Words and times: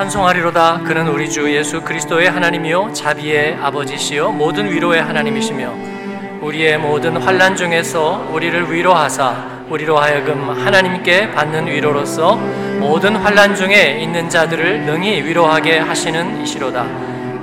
찬송하리로다 0.00 0.78
그는 0.78 1.08
우리 1.08 1.28
주 1.28 1.54
예수 1.54 1.82
그리스도의 1.82 2.30
하나님이요 2.30 2.94
자비의 2.94 3.58
아버지시요 3.60 4.32
모든 4.32 4.70
위로의 4.70 5.02
하나님이시며 5.02 6.40
우리의 6.40 6.78
모든 6.78 7.18
환난 7.18 7.54
중에서 7.54 8.26
우리를 8.32 8.72
위로하사 8.72 9.66
우리로 9.68 9.98
하여금 9.98 10.48
하나님께 10.48 11.32
받는 11.32 11.66
위로로서 11.66 12.36
모든 12.78 13.14
환난 13.14 13.54
중에 13.54 14.00
있는 14.00 14.30
자들을 14.30 14.86
능히 14.86 15.22
위로하게 15.22 15.78
하시는 15.80 16.40
이시로다. 16.40 16.86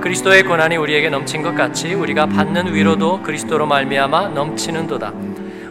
그리스도의 0.01 0.41
고난이 0.41 0.77
우리에게 0.77 1.09
넘친 1.09 1.43
것 1.43 1.53
같이 1.53 1.93
우리가 1.93 2.25
받는 2.25 2.73
위로도 2.73 3.21
그리스도로 3.21 3.67
말미암아 3.67 4.29
넘치는도다. 4.29 5.13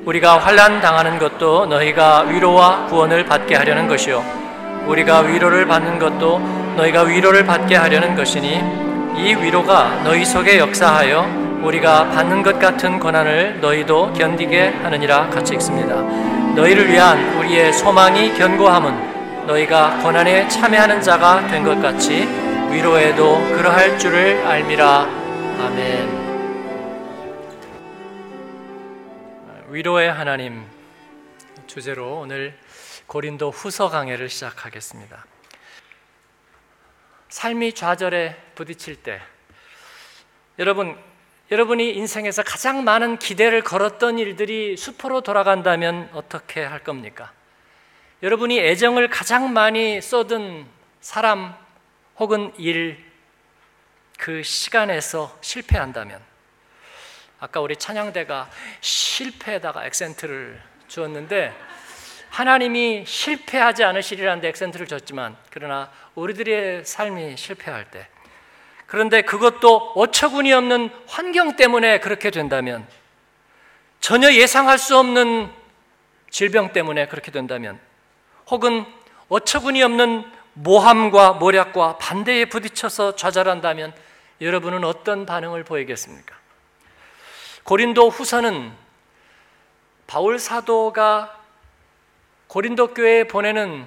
우리가 0.05 0.39
환난 0.39 0.80
당하는 0.80 1.19
것도 1.19 1.66
너희가 1.66 2.20
위로와 2.28 2.87
구원을 2.87 3.25
받게 3.25 3.56
하려는 3.56 3.89
것이요 3.89 4.23
우리가 4.87 5.23
위로를 5.23 5.66
받는 5.66 5.98
것도 5.98 6.66
너희가 6.77 7.03
위로를 7.03 7.45
받게 7.45 7.75
하려는 7.77 8.15
것이니 8.15 8.61
이 9.19 9.34
위로가 9.34 10.03
너희 10.05 10.25
속에 10.25 10.59
역사하여 10.59 11.47
우리가 11.62 12.11
받는 12.11 12.43
것 12.43 12.59
같은 12.59 12.98
고난을 13.01 13.61
너희도 13.61 14.12
견디게 14.12 14.69
하느니라 14.83 15.31
같이 15.31 15.55
읽습니다. 15.55 15.95
너희를 16.55 16.89
위한 16.91 17.39
우리의 17.39 17.73
소망이 17.73 18.34
견고함은 18.34 19.47
너희가 19.47 19.98
고난에 20.03 20.47
참여하는 20.48 21.01
자가 21.01 21.47
된 21.48 21.65
것 21.65 21.81
같이 21.81 22.27
위로에도 22.70 23.39
그러할 23.56 23.98
줄을 23.98 24.45
알미라. 24.47 25.09
아멘. 25.61 26.27
위로의 29.70 30.12
하나님 30.12 30.65
주제로 31.67 32.20
오늘 32.20 32.55
고린도 33.06 33.50
후서 33.50 33.89
강해를 33.89 34.28
시작하겠습니다. 34.28 35.25
삶이 37.28 37.72
좌절에 37.72 38.36
부딪힐 38.55 38.96
때 39.02 39.20
여러분 40.58 40.96
여러분이 41.50 41.92
인생에서 41.94 42.42
가장 42.42 42.82
많은 42.82 43.19
기대를 43.19 43.62
걸었던 43.62 44.19
일들이 44.19 44.77
수포로 44.77 45.20
돌아간다면 45.20 46.10
어떻게 46.12 46.64
할 46.64 46.82
겁니까? 46.82 47.32
여러분이 48.22 48.58
애정을 48.58 49.08
가장 49.08 49.52
많이 49.52 50.00
쏟은 50.00 50.66
사람 51.00 51.54
혹은 52.19 52.52
일, 52.58 53.04
그 54.19 54.42
시간에서 54.42 55.38
실패한다면, 55.41 56.20
아까 57.38 57.60
우리 57.60 57.77
찬양대가 57.77 58.50
실패에다가 58.80 59.86
액센트를 59.86 60.60
주었는데, 60.88 61.54
하나님이 62.37 63.05
실패하지 63.06 63.83
않으시리라는 63.83 64.42
데 64.42 64.48
액센트를 64.48 64.87
줬지만, 64.87 65.39
그러나 65.51 65.91
우리들의 66.15 66.84
삶이 66.84 67.34
실패할 67.39 67.91
때, 67.91 68.06
그런데 68.84 69.23
그것도 69.23 69.93
어처구니 69.95 70.53
없는 70.53 70.91
환경 71.06 71.56
때문에 71.56 71.98
그렇게 72.01 72.31
된다면, 72.31 72.87
전혀 74.01 74.31
예상할 74.34 74.77
수 74.77 74.98
없는 74.98 75.51
질병 76.28 76.75
때문에 76.75 77.06
그렇게 77.06 77.31
된다면, 77.31 77.81
혹은 78.50 78.84
어처구니 79.31 79.83
없는 79.83 80.31
모함과 80.53 81.33
모략과 81.33 81.97
반대에 81.97 82.45
부딪혀서 82.45 83.17
좌절한다면 83.17 83.95
여러분은 84.43 84.84
어떤 84.84 85.25
반응을 85.25 85.65
보이겠습니까? 85.65 86.37
고린도 87.65 88.11
후서는 88.11 88.73
바울 90.06 90.39
사도가 90.39 91.45
고린도 92.48 92.94
교회에 92.94 93.25
보내는 93.25 93.86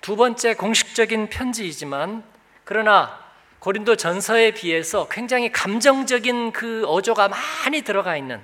두 0.00 0.16
번째 0.16 0.54
공식적인 0.54 1.28
편지이지만 1.28 2.24
그러나 2.64 3.18
고린도 3.58 3.96
전서에 3.96 4.52
비해서 4.52 5.06
굉장히 5.10 5.52
감정적인 5.52 6.52
그 6.52 6.84
어조가 6.86 7.28
많이 7.28 7.82
들어가 7.82 8.16
있는 8.16 8.40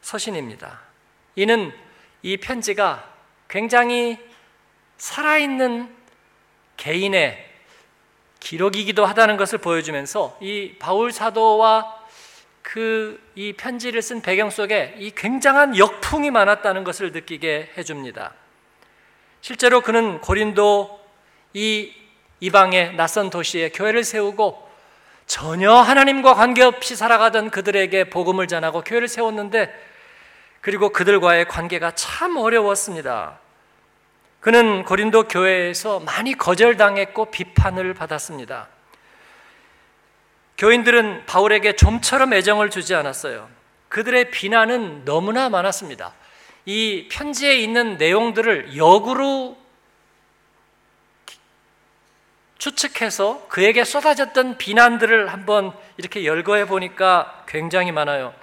서신입니다. 0.00 0.80
이는 1.36 1.72
이 2.22 2.38
편지가 2.38 3.12
굉장히 3.48 4.18
살아있는 4.96 5.94
개인의 6.76 7.46
기록이기도 8.40 9.04
하다는 9.04 9.36
것을 9.36 9.58
보여주면서 9.58 10.38
이 10.40 10.76
바울 10.78 11.12
사도와 11.12 11.97
그 12.68 13.18
이 13.38 13.52
편지를 13.52 14.02
쓴 14.02 14.20
배경 14.20 14.50
속에 14.50 14.96
이 14.98 15.12
굉장한 15.12 15.78
역풍이 15.78 16.32
많았다는 16.32 16.82
것을 16.82 17.12
느끼게 17.12 17.74
해줍니다. 17.78 18.32
실제로 19.40 19.80
그는 19.80 20.20
고린도 20.20 21.00
이 21.54 21.94
이방의 22.40 22.96
낯선 22.96 23.30
도시에 23.30 23.68
교회를 23.68 24.02
세우고 24.02 24.68
전혀 25.26 25.72
하나님과 25.72 26.34
관계없이 26.34 26.96
살아가던 26.96 27.50
그들에게 27.50 28.10
복음을 28.10 28.48
전하고 28.48 28.80
교회를 28.80 29.06
세웠는데 29.06 29.72
그리고 30.60 30.88
그들과의 30.88 31.46
관계가 31.46 31.92
참 31.92 32.36
어려웠습니다. 32.36 33.38
그는 34.40 34.84
고린도 34.84 35.28
교회에서 35.28 36.00
많이 36.00 36.34
거절당했고 36.34 37.26
비판을 37.26 37.94
받았습니다. 37.94 38.66
교인들은 40.58 41.24
바울에게 41.26 41.76
좀처럼 41.76 42.34
애정을 42.34 42.70
주지 42.70 42.94
않았어요. 42.94 43.48
그들의 43.88 44.30
비난은 44.32 45.04
너무나 45.04 45.48
많았습니다. 45.48 46.12
이 46.66 47.08
편지에 47.10 47.56
있는 47.56 47.96
내용들을 47.96 48.76
역으로 48.76 49.56
추측해서 52.58 53.46
그에게 53.48 53.84
쏟아졌던 53.84 54.58
비난들을 54.58 55.32
한번 55.32 55.72
이렇게 55.96 56.24
열거해 56.24 56.66
보니까 56.66 57.44
굉장히 57.46 57.92
많아요. 57.92 58.34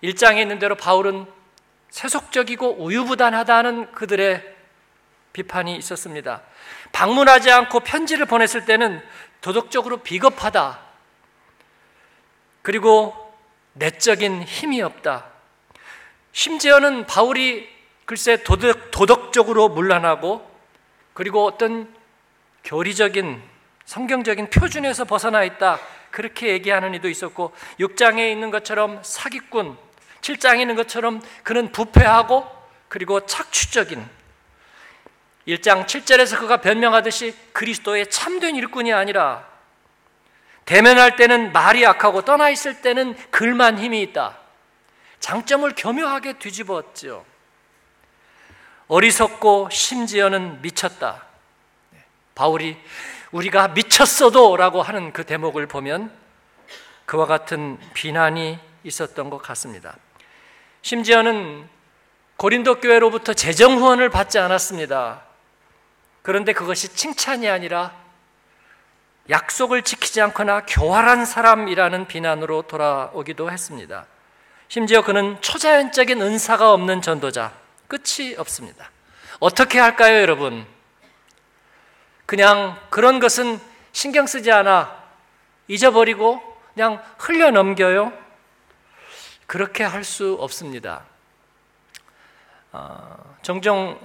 일장에 0.00 0.40
있는 0.40 0.60
대로 0.60 0.76
바울은 0.76 1.26
세속적이고 1.90 2.84
우유부단하다는 2.84 3.92
그들의 3.92 4.54
비판이 5.32 5.76
있었습니다. 5.76 6.42
방문하지 6.92 7.50
않고 7.50 7.80
편지를 7.80 8.26
보냈을 8.26 8.64
때는 8.64 9.02
도덕적으로 9.40 9.98
비겁하다. 9.98 10.85
그리고 12.66 13.14
내적인 13.74 14.42
힘이 14.42 14.82
없다. 14.82 15.26
심지어는 16.32 17.06
바울이 17.06 17.68
글쎄 18.06 18.42
도덕, 18.42 18.90
도덕적으로 18.90 19.68
문란하고 19.68 20.44
그리고 21.14 21.44
어떤 21.44 21.94
교리적인 22.64 23.40
성경적인 23.84 24.50
표준에서 24.50 25.04
벗어나 25.04 25.44
있다. 25.44 25.78
그렇게 26.10 26.48
얘기하는 26.48 26.92
이도 26.94 27.08
있었고 27.08 27.52
6장에 27.78 28.32
있는 28.32 28.50
것처럼 28.50 28.98
사기꾼, 29.04 29.78
7장에 30.20 30.62
있는 30.62 30.74
것처럼 30.74 31.22
그는 31.44 31.70
부패하고 31.70 32.48
그리고 32.88 33.24
착취적인 33.24 34.04
1장 35.46 35.86
7절에서 35.86 36.40
그가 36.40 36.56
변명하듯이 36.56 37.32
그리스도의 37.52 38.10
참된 38.10 38.56
일꾼이 38.56 38.92
아니라 38.92 39.55
대면할 40.66 41.16
때는 41.16 41.52
말이 41.52 41.82
약하고 41.82 42.22
떠나 42.22 42.50
있을 42.50 42.82
때는 42.82 43.16
글만 43.30 43.78
힘이 43.78 44.02
있다. 44.02 44.36
장점을 45.20 45.72
교묘하게 45.76 46.34
뒤집었죠. 46.34 47.24
어리석고 48.88 49.70
심지어는 49.70 50.60
미쳤다. 50.62 51.24
바울이 52.34 52.76
우리가 53.30 53.68
미쳤어도 53.68 54.56
라고 54.56 54.82
하는 54.82 55.12
그 55.12 55.24
대목을 55.24 55.66
보면 55.66 56.12
그와 57.06 57.26
같은 57.26 57.78
비난이 57.94 58.58
있었던 58.84 59.30
것 59.30 59.38
같습니다. 59.38 59.96
심지어는 60.82 61.68
고린도 62.36 62.80
교회로부터 62.80 63.34
재정 63.34 63.78
후원을 63.78 64.10
받지 64.10 64.38
않았습니다. 64.38 65.22
그런데 66.22 66.52
그것이 66.52 66.88
칭찬이 66.88 67.48
아니라 67.48 68.05
약속을 69.28 69.82
지키지 69.82 70.20
않거나 70.20 70.66
교활한 70.66 71.24
사람이라는 71.24 72.06
비난으로 72.06 72.62
돌아오기도 72.62 73.50
했습니다. 73.50 74.06
심지어 74.68 75.02
그는 75.02 75.40
초자연적인 75.40 76.20
은사가 76.20 76.72
없는 76.72 77.02
전도자, 77.02 77.52
끝이 77.88 78.34
없습니다. 78.36 78.90
어떻게 79.40 79.78
할까요, 79.78 80.20
여러분? 80.20 80.66
그냥 82.24 82.78
그런 82.90 83.20
것은 83.20 83.60
신경 83.92 84.26
쓰지 84.26 84.50
않아 84.50 85.04
잊어버리고 85.68 86.42
그냥 86.74 87.02
흘려 87.18 87.50
넘겨요? 87.50 88.12
그렇게 89.46 89.84
할 89.84 90.02
수 90.02 90.36
없습니다. 90.40 91.04
어, 92.72 93.36
종종 93.42 93.98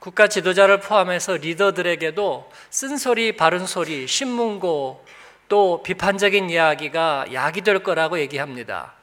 국가 0.00 0.28
지도자를 0.28 0.80
포함해서 0.80 1.36
리더들에게도 1.36 2.50
쓴소리, 2.70 3.36
바른 3.36 3.66
소리, 3.66 4.08
신문고 4.08 5.04
또 5.48 5.82
비판적인 5.82 6.48
이야기가 6.48 7.26
약이 7.32 7.60
될 7.60 7.82
거라고 7.82 8.18
얘기합니다. 8.18 8.94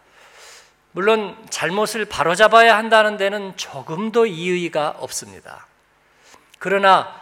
물론 0.94 1.38
잘못을 1.52 2.06
바로잡아야 2.06 2.76
한다는 2.76 3.18
데는 3.18 3.56
조금도 3.56 4.26
이의가 4.26 4.96
없습니다. 4.98 5.68
그러나 6.58 7.14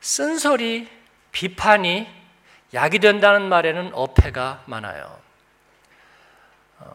쓴소리, 0.00 0.88
비판이 1.30 2.08
약이 2.74 2.98
된다는 2.98 3.42
말에는 3.42 3.92
어폐가 3.92 4.64
많아요. 4.66 5.16
어, 6.80 6.92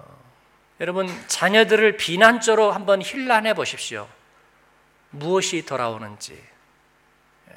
여러분, 0.82 1.08
자녀들을 1.28 1.96
비난조로 1.96 2.74
한번 2.74 3.02
힐난해 3.02 3.54
보십시오. 3.54 4.10
무엇이 5.10 5.66
돌아오는지. 5.66 6.34
예. 7.50 7.54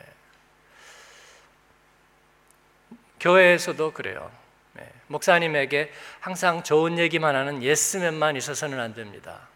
교회에서도 3.20 3.92
그래요. 3.92 4.30
예. 4.78 4.92
목사님에게 5.08 5.92
항상 6.20 6.62
좋은 6.62 6.98
얘기만 6.98 7.34
하는 7.34 7.62
예스맨만 7.62 8.36
있어서는 8.36 8.78
안 8.80 8.94
됩니다. 8.94 9.48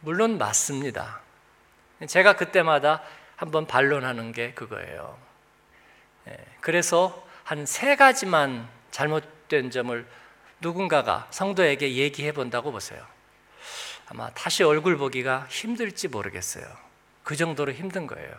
물론 0.00 0.38
맞습니다. 0.38 1.20
제가 2.06 2.36
그때마다 2.36 3.02
한번 3.36 3.66
반론하는 3.66 4.32
게 4.32 4.52
그거예요. 4.54 5.18
예, 6.28 6.36
그래서 6.60 7.26
한 7.44 7.64
세 7.66 7.96
가지만 7.96 8.68
잘못된 8.90 9.70
점을 9.70 10.06
누군가가 10.60 11.26
성도에게 11.30 11.94
얘기해 11.94 12.32
본다고 12.32 12.70
보세요. 12.72 13.04
아마 14.10 14.30
다시 14.30 14.62
얼굴 14.62 14.96
보기가 14.96 15.46
힘들지 15.50 16.08
모르겠어요. 16.08 16.64
그 17.22 17.36
정도로 17.36 17.72
힘든 17.72 18.06
거예요. 18.06 18.34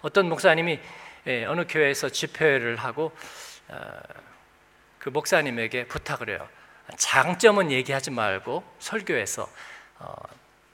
어떤 0.00 0.28
목사님이 0.28 0.80
예, 1.26 1.44
어느 1.44 1.66
교회에서 1.68 2.08
집회를 2.08 2.76
하고 2.76 3.12
어, 3.68 4.00
그 4.98 5.10
목사님에게 5.10 5.86
부탁을 5.86 6.30
해요. 6.30 6.48
장점은 6.96 7.70
얘기하지 7.70 8.10
말고 8.10 8.64
설교에서 8.78 9.48
어, 9.98 10.14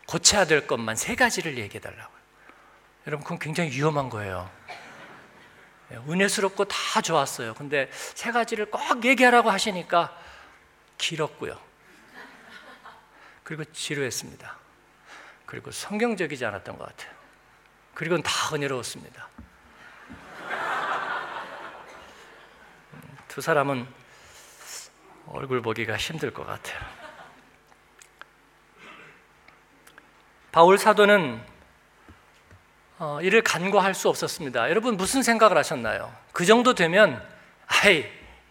고쳐야 0.06 0.44
될 0.44 0.66
것만 0.68 0.94
세 0.94 1.16
가지를 1.16 1.58
얘기해 1.58 1.80
달라고요. 1.80 2.16
여러분, 3.08 3.24
그건 3.24 3.38
굉장히 3.40 3.70
위험한 3.70 4.08
거예요. 4.08 4.48
예, 5.90 5.96
은혜스럽고 5.96 6.66
다 6.66 7.00
좋았어요. 7.00 7.54
근데 7.54 7.90
세 7.92 8.30
가지를 8.30 8.66
꼭 8.66 9.04
얘기하라고 9.04 9.50
하시니까 9.50 10.16
길었고요. 10.98 11.65
그리고 13.46 13.62
지루했습니다. 13.62 14.56
그리고 15.46 15.70
성경적이지 15.70 16.44
않았던 16.44 16.76
것 16.78 16.88
같아요. 16.88 17.14
그리고는 17.94 18.24
다 18.24 18.52
은혜로웠습니다. 18.52 19.28
음, 22.92 23.00
두 23.28 23.40
사람은 23.40 23.86
얼굴 25.28 25.62
보기가 25.62 25.96
힘들 25.96 26.34
것 26.34 26.44
같아요. 26.44 26.80
바울 30.50 30.76
사도는 30.76 31.40
어, 32.98 33.20
이를 33.22 33.42
간과할 33.42 33.94
수 33.94 34.08
없었습니다. 34.08 34.70
여러분 34.70 34.96
무슨 34.96 35.22
생각을 35.22 35.56
하셨나요? 35.56 36.12
그 36.32 36.44
정도 36.44 36.74
되면 36.74 37.24
아이 37.68 38.10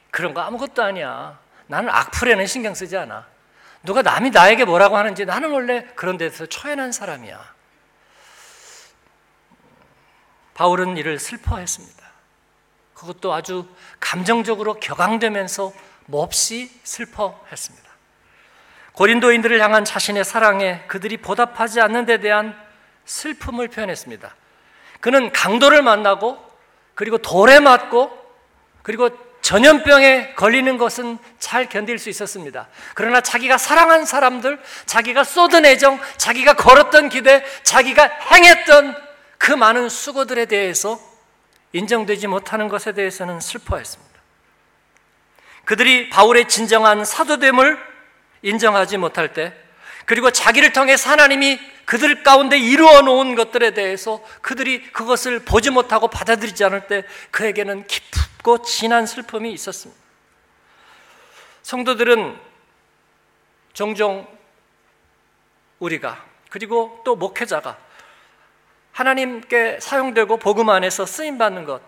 그런 0.09 0.33
거 0.33 0.39
아무것도 0.39 0.81
아니야. 0.81 1.37
나는 1.67 1.89
악플에는 1.89 2.45
신경 2.45 2.73
쓰지 2.73 2.95
않아. 2.95 3.34
누가 3.85 4.01
남이 4.01 4.31
나에게 4.31 4.65
뭐라고 4.65 4.97
하는지 4.97 5.25
나는 5.25 5.51
원래 5.51 5.85
그런 5.95 6.17
데서 6.17 6.45
초연한 6.45 6.91
사람이야. 6.91 7.55
바울은 10.55 10.97
이를 10.97 11.19
슬퍼했습니다. 11.19 12.03
그것도 12.93 13.33
아주 13.33 13.67
감정적으로 13.99 14.75
격앙되면서 14.75 15.73
몹시 16.05 16.71
슬퍼했습니다. 16.83 17.85
고린도인들을 18.93 19.61
향한 19.61 19.83
자신의 19.83 20.23
사랑에 20.23 20.83
그들이 20.87 21.17
보답하지 21.17 21.81
않는 21.81 22.05
데 22.05 22.19
대한 22.19 22.57
슬픔을 23.03 23.67
표현했습니다. 23.67 24.33
그는 25.01 25.31
강도를 25.33 25.81
만나고 25.81 26.43
그리고 26.95 27.17
돌에 27.17 27.59
맞고 27.59 28.25
그리고 28.81 29.09
전염병에 29.45 30.33
걸리는 30.33 30.79
것은 30.79 31.19
잘 31.37 31.69
견딜 31.69 31.99
수 31.99 32.09
있었습니다. 32.09 32.67
그러나 32.95 33.21
자기가 33.21 33.59
사랑한 33.59 34.03
사람들, 34.03 34.59
자기가 34.87 35.23
쏟은 35.23 35.67
애정, 35.67 35.99
자기가 36.17 36.55
걸었던 36.55 37.09
기대, 37.09 37.45
자기가 37.61 38.05
행했던 38.31 38.95
그 39.37 39.51
많은 39.51 39.87
수고들에 39.87 40.45
대해서 40.45 40.99
인정되지 41.73 42.25
못하는 42.25 42.69
것에 42.69 42.93
대해서는 42.93 43.39
슬퍼했습니다. 43.39 44.19
그들이 45.65 46.09
바울의 46.09 46.47
진정한 46.47 47.05
사도됨을 47.05 47.77
인정하지 48.41 48.97
못할 48.97 49.31
때 49.33 49.53
그리고 50.05 50.31
자기를 50.31 50.73
통해 50.73 50.95
하나님이 50.99 51.59
그들 51.85 52.23
가운데 52.23 52.57
이루어 52.57 53.03
놓은 53.03 53.35
것들에 53.35 53.75
대해서 53.75 54.23
그들이 54.41 54.91
그것을 54.91 55.41
보지 55.41 55.69
못하고 55.69 56.07
받아들이지 56.07 56.63
않을 56.63 56.87
때 56.87 57.03
그에게는 57.29 57.85
깊 57.85 58.14
고 58.45 58.61
진한 58.61 59.07
슬픔이 59.07 59.51
있었습니다. 59.53 59.99
성도들은 61.63 62.39
종종 63.73 64.27
우리가 65.79 66.23
그리고 66.51 67.01
또 67.03 67.15
목회자가 67.15 67.75
하나님께 68.91 69.79
사용되고 69.79 70.37
복음 70.37 70.69
안에서 70.69 71.07
쓰임 71.07 71.39
받는 71.39 71.65
것 71.65 71.81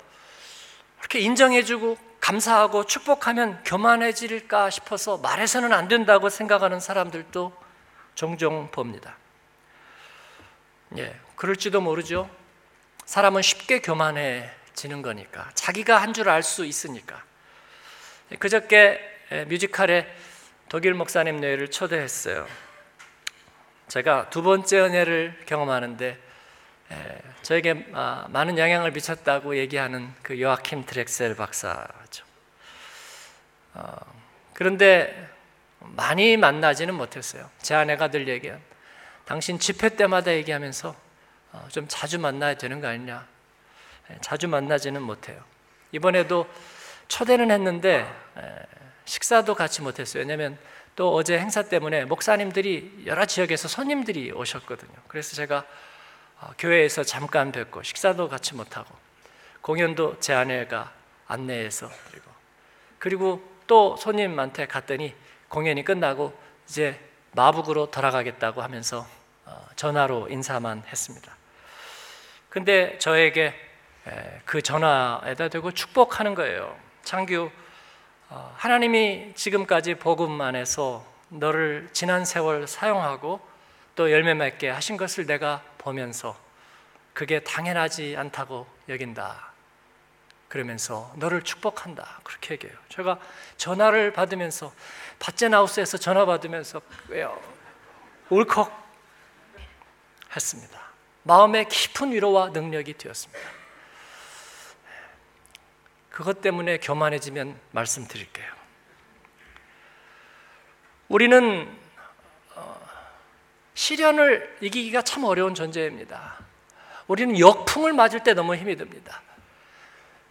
그렇게 0.97 1.19
인정해 1.19 1.61
주고 1.61 1.95
감사하고 2.19 2.85
축복하면 2.85 3.63
교만해질까 3.63 4.71
싶어서 4.71 5.19
말해서는 5.19 5.71
안 5.73 5.87
된다고 5.87 6.27
생각하는 6.27 6.79
사람들도 6.79 7.53
종종 8.15 8.71
봅니다. 8.71 9.15
예, 10.97 11.19
그럴지도 11.35 11.81
모르죠. 11.81 12.27
사람은 13.05 13.43
쉽게 13.43 13.79
교만해 13.79 14.56
지는 14.77 15.01
거니까. 15.01 15.49
자기가 15.55 15.97
한 16.01 16.13
줄 16.13 16.29
알 16.29 16.43
수 16.43 16.63
있으니까. 16.63 17.23
그저께 18.39 18.99
뮤지컬에 19.47 20.07
독일 20.69 20.93
목사님 20.93 21.37
뇌를 21.41 21.71
초대했어요. 21.71 22.47
제가 23.87 24.29
두 24.29 24.43
번째 24.43 24.79
은혜를 24.81 25.43
경험하는데 25.45 26.19
예, 26.91 27.21
저에게 27.41 27.87
아, 27.93 28.27
많은 28.29 28.57
영향을 28.57 28.91
미쳤다고 28.91 29.57
얘기하는 29.57 30.13
그 30.21 30.39
요아킴 30.39 30.85
드렉셀 30.85 31.35
박사죠. 31.35 32.23
어, 33.73 33.95
그런데 34.53 35.29
많이 35.79 36.37
만나지는 36.37 36.93
못했어요. 36.93 37.49
제 37.61 37.75
아내가 37.75 38.09
늘 38.09 38.27
얘기한 38.27 38.61
당신 39.25 39.57
집회 39.59 39.89
때마다 39.89 40.31
얘기하면서 40.33 40.95
어, 41.53 41.67
좀 41.71 41.87
자주 41.89 42.19
만나야 42.19 42.55
되는 42.55 42.79
거 42.79 42.87
아니냐. 42.87 43.25
예, 44.11 44.17
자주 44.21 44.47
만나지는 44.47 45.01
못해요. 45.01 45.41
이번에도 45.91 46.47
초대는 47.07 47.51
했는데 47.51 48.05
식사도 49.05 49.55
같이 49.55 49.81
못했어요. 49.81 50.21
왜냐하면 50.21 50.57
또 50.95 51.13
어제 51.13 51.37
행사 51.37 51.63
때문에 51.63 52.05
목사님들이 52.05 53.03
여러 53.05 53.25
지역에서 53.25 53.67
손님들이 53.67 54.31
오셨거든요. 54.31 54.91
그래서 55.07 55.35
제가 55.35 55.63
어, 56.39 56.51
교회에서 56.57 57.03
잠깐 57.03 57.51
뵙고 57.51 57.83
식사도 57.83 58.29
같이 58.29 58.53
못하고 58.55 58.93
공연도 59.61 60.19
제 60.19 60.33
아내가 60.33 60.91
안내해서 61.27 61.89
그리고 62.09 62.31
그리고 62.99 63.57
또 63.67 63.95
손님한테 63.97 64.67
갔더니 64.67 65.15
공연이 65.49 65.83
끝나고 65.83 66.37
이제 66.67 66.99
마북으로 67.33 67.91
돌아가겠다고 67.91 68.61
하면서 68.61 69.07
어, 69.45 69.67
전화로 69.75 70.29
인사만 70.29 70.83
했습니다. 70.87 71.35
근데 72.49 72.97
저에게 72.97 73.53
그 74.45 74.61
전화에다 74.61 75.49
대고 75.49 75.71
축복하는 75.71 76.35
거예요. 76.35 76.77
창규 77.03 77.49
어, 78.29 78.53
하나님이 78.57 79.33
지금까지 79.35 79.95
복음 79.95 80.41
안에서 80.41 81.05
너를 81.29 81.89
지난 81.93 82.25
세월 82.25 82.67
사용하고 82.67 83.39
또 83.95 84.11
열매 84.11 84.33
맺게 84.33 84.69
하신 84.69 84.97
것을 84.97 85.25
내가 85.25 85.63
보면서 85.77 86.37
그게 87.13 87.39
당연하지 87.39 88.15
않다고 88.17 88.67
여긴다. 88.89 89.47
그러면서 90.49 91.11
너를 91.15 91.41
축복한다. 91.41 92.19
그렇게 92.23 92.53
얘기해요. 92.53 92.77
제가 92.89 93.19
전화를 93.57 94.13
받으면서 94.13 94.73
밭제나우스에서 95.19 95.97
전화 95.97 96.25
받으면서 96.25 96.81
왜요? 97.07 97.37
울컥 98.29 98.71
했습니다. 100.35 100.79
마음에 101.23 101.65
깊은 101.65 102.11
위로와 102.11 102.49
능력이 102.49 102.93
되었습니다. 102.93 103.56
그것 106.17 106.41
때문에 106.41 106.79
교만해지면 106.79 107.59
말씀드릴게요. 107.69 108.47
우리는 111.09 111.69
시련을 113.75 114.57
이기기가 114.61 115.03
참 115.03 115.25
어려운 115.25 115.53
존재입니다. 115.53 116.39
우리는 117.05 117.37
역풍을 117.37 117.93
맞을 117.93 118.23
때 118.23 118.33
너무 118.33 118.55
힘이 118.55 118.75
듭니다. 118.75 119.21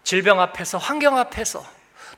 질병 0.02 0.40
앞에서, 0.40 0.76
환경 0.76 1.16
앞에서, 1.18 1.64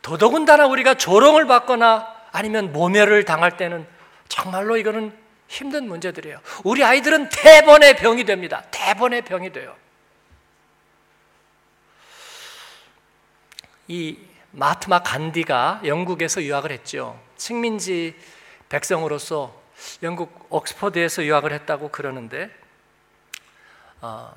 더더군다나 0.00 0.66
우리가 0.66 0.94
조롱을 0.94 1.46
받거나 1.46 2.10
아니면 2.32 2.72
모멸을 2.72 3.26
당할 3.26 3.58
때는 3.58 3.86
정말로 4.28 4.78
이거는 4.78 5.14
힘든 5.46 5.86
문제들이에요. 5.88 6.40
우리 6.64 6.82
아이들은 6.82 7.28
대번의 7.28 7.96
병이 7.96 8.24
됩니다. 8.24 8.62
대번의 8.70 9.26
병이 9.26 9.52
돼요. 9.52 9.76
이 13.88 14.18
마트마 14.52 15.02
간디가 15.02 15.82
영국에서 15.84 16.42
유학을 16.42 16.70
했죠. 16.70 17.18
식민지 17.36 18.14
백성으로서 18.68 19.54
영국 20.02 20.46
옥스퍼드에서 20.50 21.24
유학을 21.24 21.52
했다고 21.52 21.88
그러는데 21.88 22.50
어, 24.00 24.32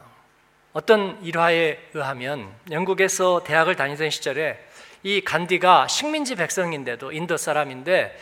어떤 0.73 1.21
일화에 1.23 1.77
의하면 1.93 2.51
영국에서 2.69 3.43
대학을 3.43 3.75
다니던 3.75 4.09
시절에 4.09 4.57
이 5.03 5.21
간디가 5.21 5.87
식민지 5.87 6.35
백성인데도 6.35 7.11
인도 7.11 7.37
사람인데 7.37 8.17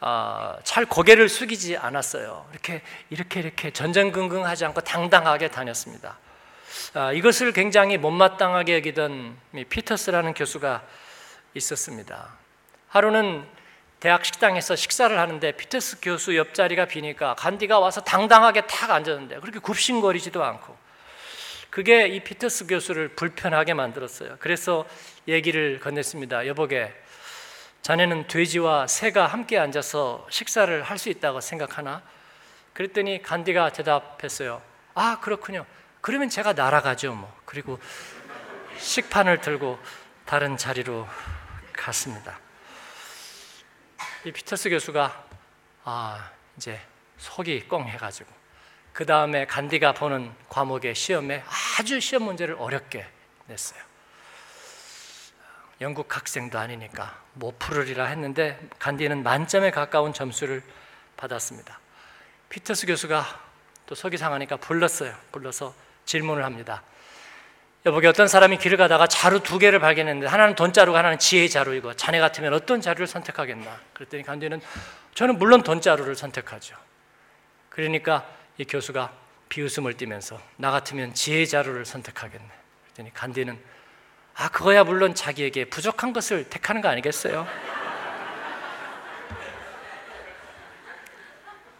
어, 0.00 0.56
잘 0.64 0.84
고개를 0.84 1.28
숙이지 1.28 1.76
않았어요. 1.76 2.46
이렇게 2.50 2.82
이렇게 3.10 3.40
이렇게 3.40 3.70
전전긍긍하지 3.70 4.64
않고 4.64 4.80
당당하게 4.80 5.48
다녔습니다. 5.48 6.18
어, 6.94 7.12
이것을 7.12 7.52
굉장히 7.52 7.98
못마땅하게 7.98 8.76
여기던 8.76 9.36
피터스라는 9.68 10.34
교수가 10.34 10.82
있었습니다. 11.54 12.28
하루는 12.88 13.44
대학 14.00 14.24
식당에서 14.24 14.74
식사를 14.74 15.16
하는데 15.18 15.52
피터스 15.52 16.00
교수 16.02 16.36
옆자리가 16.36 16.86
비니까 16.86 17.34
간디가 17.36 17.78
와서 17.78 18.00
당당하게 18.02 18.66
탁 18.66 18.90
앉았는데 18.90 19.38
그렇게 19.40 19.58
굽신거리지도 19.60 20.42
않고 20.42 20.76
그게 21.70 22.06
이 22.06 22.20
피터스 22.20 22.66
교수를 22.66 23.08
불편하게 23.08 23.72
만들었어요. 23.72 24.36
그래서 24.40 24.84
얘기를 25.26 25.80
건넸습니다. 25.80 26.46
여보게, 26.46 26.92
자네는 27.80 28.26
돼지와 28.28 28.86
새가 28.86 29.26
함께 29.26 29.58
앉아서 29.58 30.26
식사를 30.28 30.82
할 30.82 30.98
수 30.98 31.08
있다고 31.08 31.40
생각하나? 31.40 32.02
그랬더니 32.74 33.22
간디가 33.22 33.72
대답했어요. 33.72 34.60
아, 34.94 35.18
그렇군요. 35.20 35.64
그러면 36.02 36.28
제가 36.28 36.52
날아가죠, 36.52 37.14
뭐. 37.14 37.40
그리고 37.46 37.78
식판을 38.76 39.40
들고 39.40 39.78
다른 40.26 40.56
자리로 40.56 41.08
갔습니다. 41.72 42.38
이 44.24 44.32
피터스 44.32 44.68
교수가 44.68 45.26
아, 45.84 46.30
이제 46.56 46.80
속이 47.18 47.68
꽁 47.68 47.86
해가지고 47.86 48.30
그 48.92 49.06
다음에 49.06 49.46
간디가 49.46 49.94
보는 49.94 50.34
과목의 50.48 50.94
시험에 50.94 51.44
아주 51.78 52.00
시험 52.00 52.24
문제를 52.24 52.56
어렵게 52.58 53.06
냈어요. 53.46 53.80
영국 55.80 56.14
학생도 56.16 56.58
아니니까 56.58 57.20
못 57.34 57.58
풀으리라 57.60 58.06
했는데 58.06 58.58
간디는 58.80 59.22
만점에 59.22 59.70
가까운 59.70 60.12
점수를 60.12 60.62
받았습니다. 61.16 61.78
피터스 62.48 62.86
교수가 62.86 63.24
또 63.86 63.94
속이 63.94 64.16
상하니까 64.16 64.56
불렀어요. 64.56 65.16
불러서 65.30 65.74
질문을 66.12 66.44
합니다. 66.44 66.82
여보게 67.86 68.06
어떤 68.06 68.28
사람이 68.28 68.58
길을 68.58 68.76
가다가 68.76 69.06
자루 69.06 69.40
두 69.40 69.58
개를 69.58 69.78
발견했는데 69.78 70.26
하나는 70.26 70.54
돈자루고 70.54 70.96
하나는 70.96 71.18
지혜의 71.18 71.48
자루이고 71.48 71.94
자네 71.94 72.20
같으면 72.20 72.52
어떤 72.52 72.80
자루를 72.80 73.06
선택하겠나? 73.06 73.80
그랬더니 73.94 74.22
간디는 74.22 74.60
저는 75.14 75.38
물론 75.38 75.62
돈자루를 75.62 76.14
선택하죠. 76.14 76.76
그러니까 77.70 78.26
이 78.58 78.64
교수가 78.64 79.10
비웃음을 79.48 79.94
띠면서 79.96 80.38
나 80.56 80.70
같으면 80.70 81.14
지혜 81.14 81.46
자료를 81.46 81.86
선택하겠네. 81.86 82.48
그랬더니 82.84 83.14
간디는 83.14 83.58
아 84.34 84.48
그거야 84.50 84.84
물론 84.84 85.14
자기에게 85.14 85.64
부족한 85.66 86.12
것을 86.12 86.44
택하는 86.44 86.82
거 86.82 86.88
아니겠어요? 86.88 87.46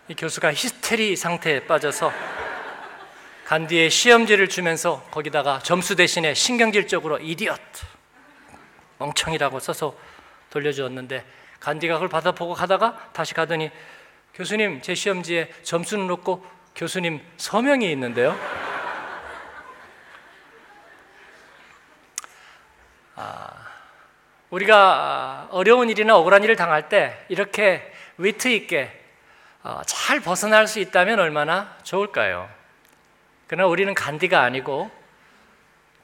이 0.08 0.14
교수가 0.14 0.52
히스테리 0.52 1.16
상태에 1.16 1.66
빠져서 1.66 2.41
간디의 3.52 3.90
시험지를 3.90 4.48
주면서 4.48 5.02
거기다가 5.10 5.58
점수 5.58 5.94
대신에 5.94 6.32
신경질적으로 6.32 7.18
이디엇 7.18 7.60
멍청이라고 8.96 9.60
써서 9.60 9.94
돌려주었는데 10.48 11.22
간디가 11.60 11.92
그걸 11.96 12.08
받아보고 12.08 12.54
가다가 12.54 13.10
다시 13.12 13.34
가더니 13.34 13.70
교수님 14.32 14.80
제 14.80 14.94
시험지에 14.94 15.52
점수는 15.64 16.06
높고 16.06 16.46
교수님 16.74 17.20
서명이 17.36 17.92
있는데요. 17.92 18.34
아, 23.16 23.66
우리가 24.48 25.48
어려운 25.50 25.90
일이나 25.90 26.16
억울한 26.16 26.42
일을 26.42 26.56
당할 26.56 26.88
때 26.88 27.22
이렇게 27.28 27.92
위트 28.16 28.48
있게 28.48 28.98
어, 29.62 29.82
잘 29.84 30.20
벗어날 30.20 30.66
수 30.66 30.80
있다면 30.80 31.20
얼마나 31.20 31.76
좋을까요? 31.82 32.61
그러나 33.46 33.68
우리는 33.68 33.92
간디가 33.94 34.42
아니고 34.42 34.90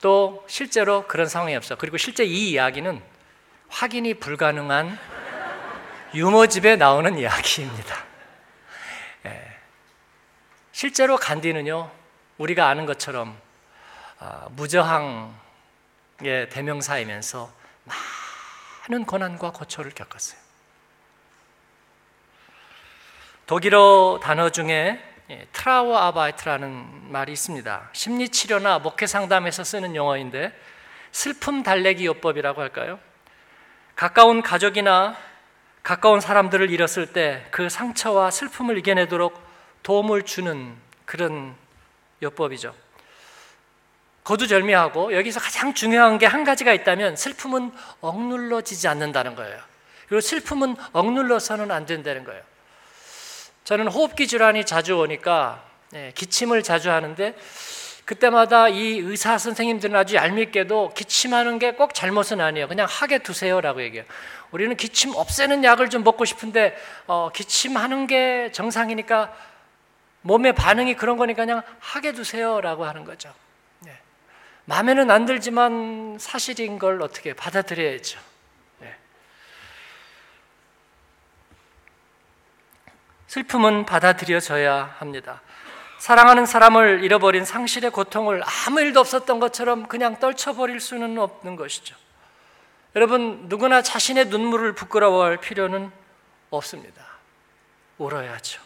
또 0.01 0.45
실제로 0.49 1.07
그런 1.07 1.27
상황이 1.27 1.55
없어. 1.57 1.77
그리고 1.77 1.97
실제 1.97 2.25
이 2.25 2.51
이야기는 2.51 3.03
확인이 3.69 4.15
불가능한 4.15 4.99
유머집에 6.15 6.77
나오는 6.77 7.19
이야기입니다. 7.19 8.09
실제로 10.79 11.17
간디는요, 11.17 11.91
우리가 12.39 12.69
아는 12.69 12.87
것처럼 12.87 13.37
아, 14.21 14.47
무저항의 14.53 15.31
대명사이면서 16.51 17.53
많은 18.89 19.05
고난과 19.05 19.51
고초를 19.51 19.91
겪었어요. 19.91 20.39
독일어 23.47 24.21
단어 24.23 24.51
중에 24.51 25.03
예, 25.31 25.47
Trauerarbeit라는 25.53 27.13
말이 27.13 27.33
있습니다. 27.33 27.91
심리 27.93 28.29
치료나 28.31 28.79
목회 28.79 29.07
상담에서 29.07 29.63
쓰는 29.63 29.95
용어인데 29.95 30.59
슬픔 31.13 31.63
달래기 31.63 32.07
요법이라고 32.07 32.61
할까요? 32.63 32.99
가까운 33.95 34.43
가족이나 34.43 35.17
가까운 35.83 36.21
사람들을 36.21 36.71
잃었을 36.71 37.13
때 37.13 37.47
그 37.51 37.69
상처와 37.69 38.31
슬픔을 38.31 38.79
이겨내도록 38.79 39.39
도움을 39.83 40.23
주는 40.23 40.75
그런 41.05 41.55
요법이죠. 42.23 42.75
거두절미하고 44.25 45.15
여기서 45.15 45.41
가장 45.41 45.73
중요한 45.75 46.19
게 46.19 46.27
한 46.27 46.45
가지가 46.45 46.73
있다면 46.73 47.17
슬픔은 47.17 47.73
억눌러지지 48.01 48.89
않는다는 48.89 49.35
거예요. 49.35 49.59
그리고 50.09 50.21
슬픔은 50.21 50.77
억눌러서는 50.93 51.71
안 51.71 51.87
된다는 51.87 52.25
거예요. 52.25 52.43
저는 53.69 53.89
호흡기 53.89 54.27
질환이 54.27 54.65
자주 54.65 54.97
오니까 54.97 55.63
네, 55.91 56.11
기침을 56.15 56.63
자주 56.63 56.91
하는데 56.91 57.37
그때마다 58.07 58.71
이 58.71 58.97
의사 58.99 59.37
선생님들은 59.37 59.95
아주 59.95 60.15
얄밉게도 60.15 60.95
기침하는 60.95 61.59
게 61.59 61.73
꼭 61.73 61.93
잘못은 61.93 62.41
아니에요. 62.41 62.67
그냥 62.67 62.87
하게 62.89 63.19
두세요라고 63.19 63.83
얘기해요. 63.83 64.07
우리는 64.53 64.75
기침 64.75 65.15
없애는 65.15 65.65
약을 65.65 65.91
좀 65.91 66.03
먹고 66.03 66.25
싶은데 66.25 66.79
어, 67.07 67.29
기침하는 67.35 68.07
게 68.07 68.51
정상이니까 68.53 69.35
몸의 70.23 70.55
반응이 70.55 70.95
그런 70.95 71.19
거니까 71.19 71.43
그냥 71.43 71.61
하게 71.79 72.13
두세요라고 72.13 72.87
하는 72.87 73.05
거죠. 73.05 73.35
네. 73.81 73.93
마음에는 74.65 75.11
안 75.11 75.27
들지만 75.27 76.17
사실인 76.19 76.79
걸 76.79 77.03
어떻게 77.03 77.35
받아들여야죠. 77.35 78.19
네. 78.79 78.97
슬픔은 83.29 83.87
받아들여져야 83.87 84.97
합니다. 84.99 85.43
사랑하는 85.99 86.47
사람을 86.47 87.05
잃어버린 87.05 87.45
상실의 87.45 87.91
고통을 87.91 88.43
아무 88.67 88.81
일도 88.81 89.01
없었던 89.01 89.39
것처럼 89.39 89.87
그냥 89.87 90.19
떨쳐버릴 90.19 90.81
수는 90.81 91.19
없는 91.19 91.57
것이죠. 91.57 91.95
여러분, 92.97 93.45
누구나 93.49 93.83
자신의 93.83 94.27
눈물을 94.27 94.75
부끄러워할 94.75 95.37
필요는 95.37 95.91
없습니다. 96.51 97.05
울어야죠. 97.99 98.61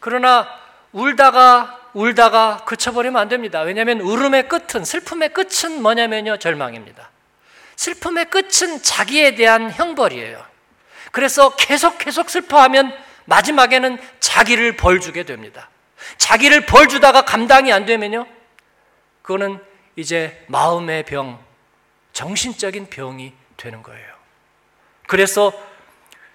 그러나 0.00 0.48
울다가 0.92 1.78
울다가 1.92 2.64
그쳐버리면 2.64 3.20
안 3.20 3.28
됩니다. 3.28 3.60
왜냐하면 3.62 4.00
울음의 4.00 4.48
끝은 4.48 4.84
슬픔의 4.84 5.32
끝은 5.32 5.82
뭐냐면요 5.82 6.36
절망입니다. 6.38 7.10
슬픔의 7.76 8.26
끝은 8.26 8.82
자기에 8.82 9.34
대한 9.34 9.70
형벌이에요. 9.70 10.44
그래서 11.10 11.56
계속 11.56 11.98
계속 11.98 12.30
슬퍼하면 12.30 12.92
마지막에는 13.28 13.98
자기를 14.20 14.76
벌 14.76 15.00
주게 15.00 15.22
됩니다. 15.22 15.68
자기를 16.16 16.64
벌 16.64 16.88
주다가 16.88 17.24
감당이 17.24 17.72
안 17.72 17.84
되면요. 17.84 18.26
그거는 19.20 19.62
이제 19.96 20.44
마음의 20.48 21.04
병, 21.04 21.38
정신적인 22.12 22.88
병이 22.88 23.34
되는 23.58 23.82
거예요. 23.82 24.14
그래서 25.06 25.52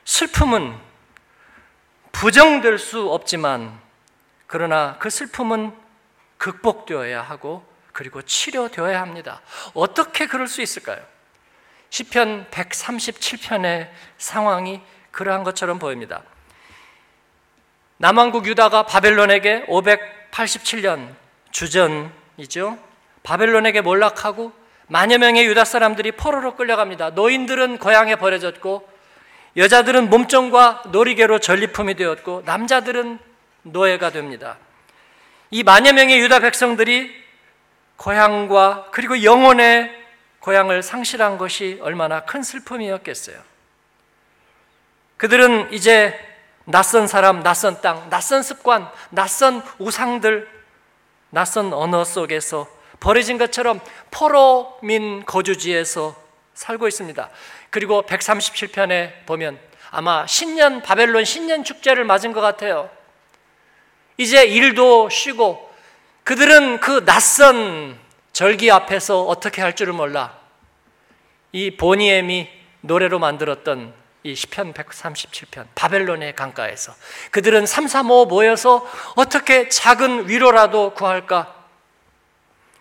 슬픔은 0.06 0.78
부정될 2.12 2.78
수 2.78 3.10
없지만 3.12 3.80
그러나 4.46 4.98
그 5.00 5.10
슬픔은 5.10 5.76
극복되어야 6.38 7.24
하고 7.24 7.66
그리고 7.92 8.22
치료되어야 8.22 9.02
합니다. 9.02 9.42
어떻게 9.74 10.28
그럴 10.28 10.48
수 10.48 10.62
있을까요? 10.62 11.04
시편 11.90 12.50
137편의 12.52 13.90
상황이 14.18 14.82
그러한 15.12 15.44
것처럼 15.44 15.80
보입니다. 15.80 16.24
남왕국 17.98 18.48
유다가 18.48 18.84
바벨론에게 18.84 19.66
587년 19.68 21.10
주전이죠. 21.52 22.78
바벨론에게 23.24 23.82
몰락하고 23.82 24.52
만여 24.88 25.18
명의 25.18 25.46
유다 25.46 25.66
사람들이 25.66 26.14
포로로 26.14 26.56
끌려갑니다. 26.56 27.12
노인들은 27.12 27.78
고향에 27.78 28.16
버려졌고 28.18 28.90
여자들은 29.56 30.10
몸종과 30.10 30.84
놀이개로 30.88 31.40
전리품이 31.40 31.96
되었고 31.96 32.44
남자들은 32.46 33.20
노예가 33.64 34.10
됩니다. 34.10 34.58
이 35.52 35.64
만여 35.64 35.94
명의 35.94 36.20
유다 36.20 36.40
백성들이 36.40 37.24
고향과 37.98 38.88
그리고 38.92 39.24
영혼의 39.24 40.04
고향을 40.40 40.84
상실한 40.84 41.38
것이 41.38 41.80
얼마나 41.82 42.22
큰 42.22 42.44
슬픔이었겠어요. 42.44 43.38
그들은 45.18 45.72
이제 45.72 46.20
낯선 46.66 47.08
사람, 47.08 47.44
낯선 47.44 47.82
땅, 47.82 48.10
낯선 48.10 48.42
습관, 48.42 48.90
낯선 49.10 49.64
우상들, 49.80 50.50
낯선 51.30 51.74
언어 51.74 52.04
속에서 52.04 52.68
버려진 53.00 53.38
것처럼 53.38 53.82
포로민 54.12 55.26
거주지에서 55.26 56.16
살고 56.54 56.88
있습니다. 56.88 57.30
그리고 57.70 58.04
137편에 58.04 59.26
보면 59.26 59.60
아마 59.92 60.26
신년 60.26 60.82
바벨론 60.82 61.26
신년 61.26 61.64
축제를 61.64 62.04
맞은 62.06 62.32
것 62.32 62.42
같아요. 62.42 62.90
이제 64.18 64.46
일도 64.46 65.10
쉬고 65.10 65.72
그들은 66.24 66.80
그 66.80 67.04
낯선 67.04 67.98
절기 68.32 68.72
앞에서 68.72 69.24
어떻게 69.24 69.62
할 69.62 69.76
줄을 69.76 69.94
몰라. 69.94 70.38
이 71.52 71.76
보니엠이 71.76 72.50
노래로 72.82 73.20
만들었던 73.20 73.94
이 74.24 74.36
시편 74.36 74.74
137편 74.74 75.66
바벨론의 75.76 76.36
강가에서 76.36 76.94
그들은 77.32 77.66
3, 77.66 77.88
3, 77.88 78.10
5 78.10 78.26
모여서 78.26 78.90
어떻게 79.16 79.68
작은 79.68 80.30
위로라도 80.30 80.94
구할까? 80.94 81.54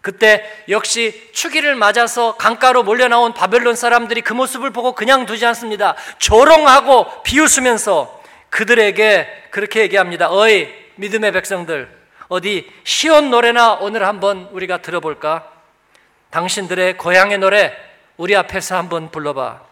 그때 0.00 0.44
역시 0.68 1.30
추기를 1.32 1.74
맞아서 1.76 2.36
강가로 2.36 2.82
몰려 2.82 3.08
나온 3.08 3.34
바벨론 3.34 3.76
사람들이 3.76 4.20
그 4.20 4.32
모습을 4.32 4.70
보고 4.70 4.94
그냥 4.94 5.26
두지 5.26 5.46
않습니다. 5.46 5.94
조롱하고 6.18 7.22
비웃으면서 7.22 8.22
그들에게 8.50 9.48
그렇게 9.50 9.80
얘기합니다. 9.80 10.30
어이 10.30 10.68
믿음의 10.96 11.32
백성들 11.32 12.02
어디 12.28 12.70
시온 12.84 13.30
노래나 13.30 13.74
오늘 13.74 14.04
한번 14.04 14.48
우리가 14.52 14.78
들어볼까? 14.78 15.50
당신들의 16.30 16.96
고향의 16.98 17.38
노래 17.38 17.76
우리 18.16 18.34
앞에서 18.34 18.76
한번 18.76 19.10
불러봐. 19.10 19.71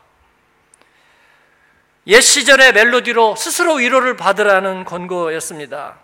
옛 2.06 2.20
시절의 2.20 2.72
멜로디로 2.72 3.36
스스로 3.36 3.74
위로를 3.74 4.16
받으라는 4.16 4.84
권고였습니다. 4.84 5.98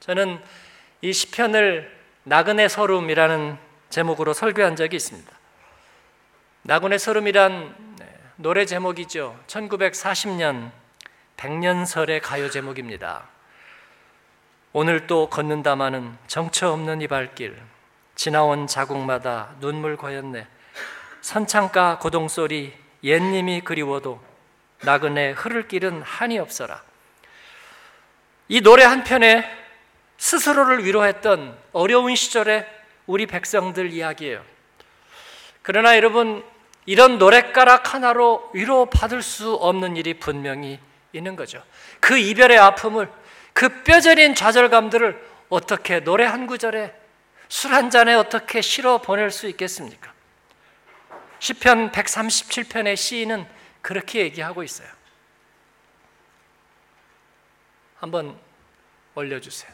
저는 0.00 0.40
이 1.02 1.12
시편을 1.12 1.96
나그네 2.24 2.68
서름이라는 2.68 3.56
제목으로 3.90 4.32
설교한 4.32 4.74
적이 4.74 4.96
있습니다. 4.96 5.30
나그네 6.62 6.98
서름이란 6.98 7.74
노래 8.36 8.66
제목이죠. 8.66 9.38
1940년 9.46 10.72
백년설의 11.36 12.20
가요 12.20 12.50
제목입니다. 12.50 13.28
오늘 14.72 15.06
또 15.06 15.28
걷는다마는 15.28 16.16
정처 16.26 16.72
없는 16.72 17.02
이 17.02 17.08
발길 17.08 17.60
지나온 18.14 18.66
자국마다 18.66 19.54
눈물 19.60 19.96
고였네 19.96 20.46
선창가 21.22 21.98
고동소리 21.98 22.72
옛님이 23.02 23.62
그리워도 23.62 24.29
나그네 24.82 25.32
흐를 25.32 25.68
길은 25.68 26.02
한이 26.02 26.38
없어라. 26.38 26.82
이 28.48 28.60
노래 28.60 28.84
한편에 28.84 29.48
스스로를 30.18 30.84
위로했던 30.84 31.56
어려운 31.72 32.14
시절의 32.14 32.66
우리 33.06 33.26
백성들 33.26 33.92
이야기예요. 33.92 34.44
그러나 35.62 35.96
여러분 35.96 36.44
이런 36.86 37.18
노랫가락 37.18 37.94
하나로 37.94 38.50
위로받을 38.54 39.22
수 39.22 39.54
없는 39.54 39.96
일이 39.96 40.14
분명히 40.14 40.78
있는 41.12 41.36
거죠. 41.36 41.62
그 42.00 42.18
이별의 42.18 42.58
아픔을 42.58 43.08
그 43.52 43.82
뼈저린 43.82 44.34
좌절감들을 44.34 45.28
어떻게 45.48 46.00
노래 46.00 46.24
한 46.24 46.46
구절에 46.46 46.94
술 47.48 47.72
한 47.72 47.90
잔에 47.90 48.14
어떻게 48.14 48.60
실어 48.60 48.98
보낼 48.98 49.30
수 49.30 49.48
있겠습니까? 49.48 50.12
시편 51.40 51.90
137편의 51.90 52.96
시인은 52.96 53.46
그렇게 53.82 54.20
얘기하고 54.20 54.62
있어요. 54.62 54.88
한번 57.98 58.38
올려주세요. 59.14 59.70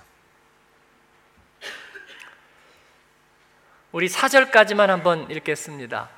우리 3.93 4.09
4절까지만 4.09 4.89
한번 4.89 5.31
읽겠습니다. 5.31 6.11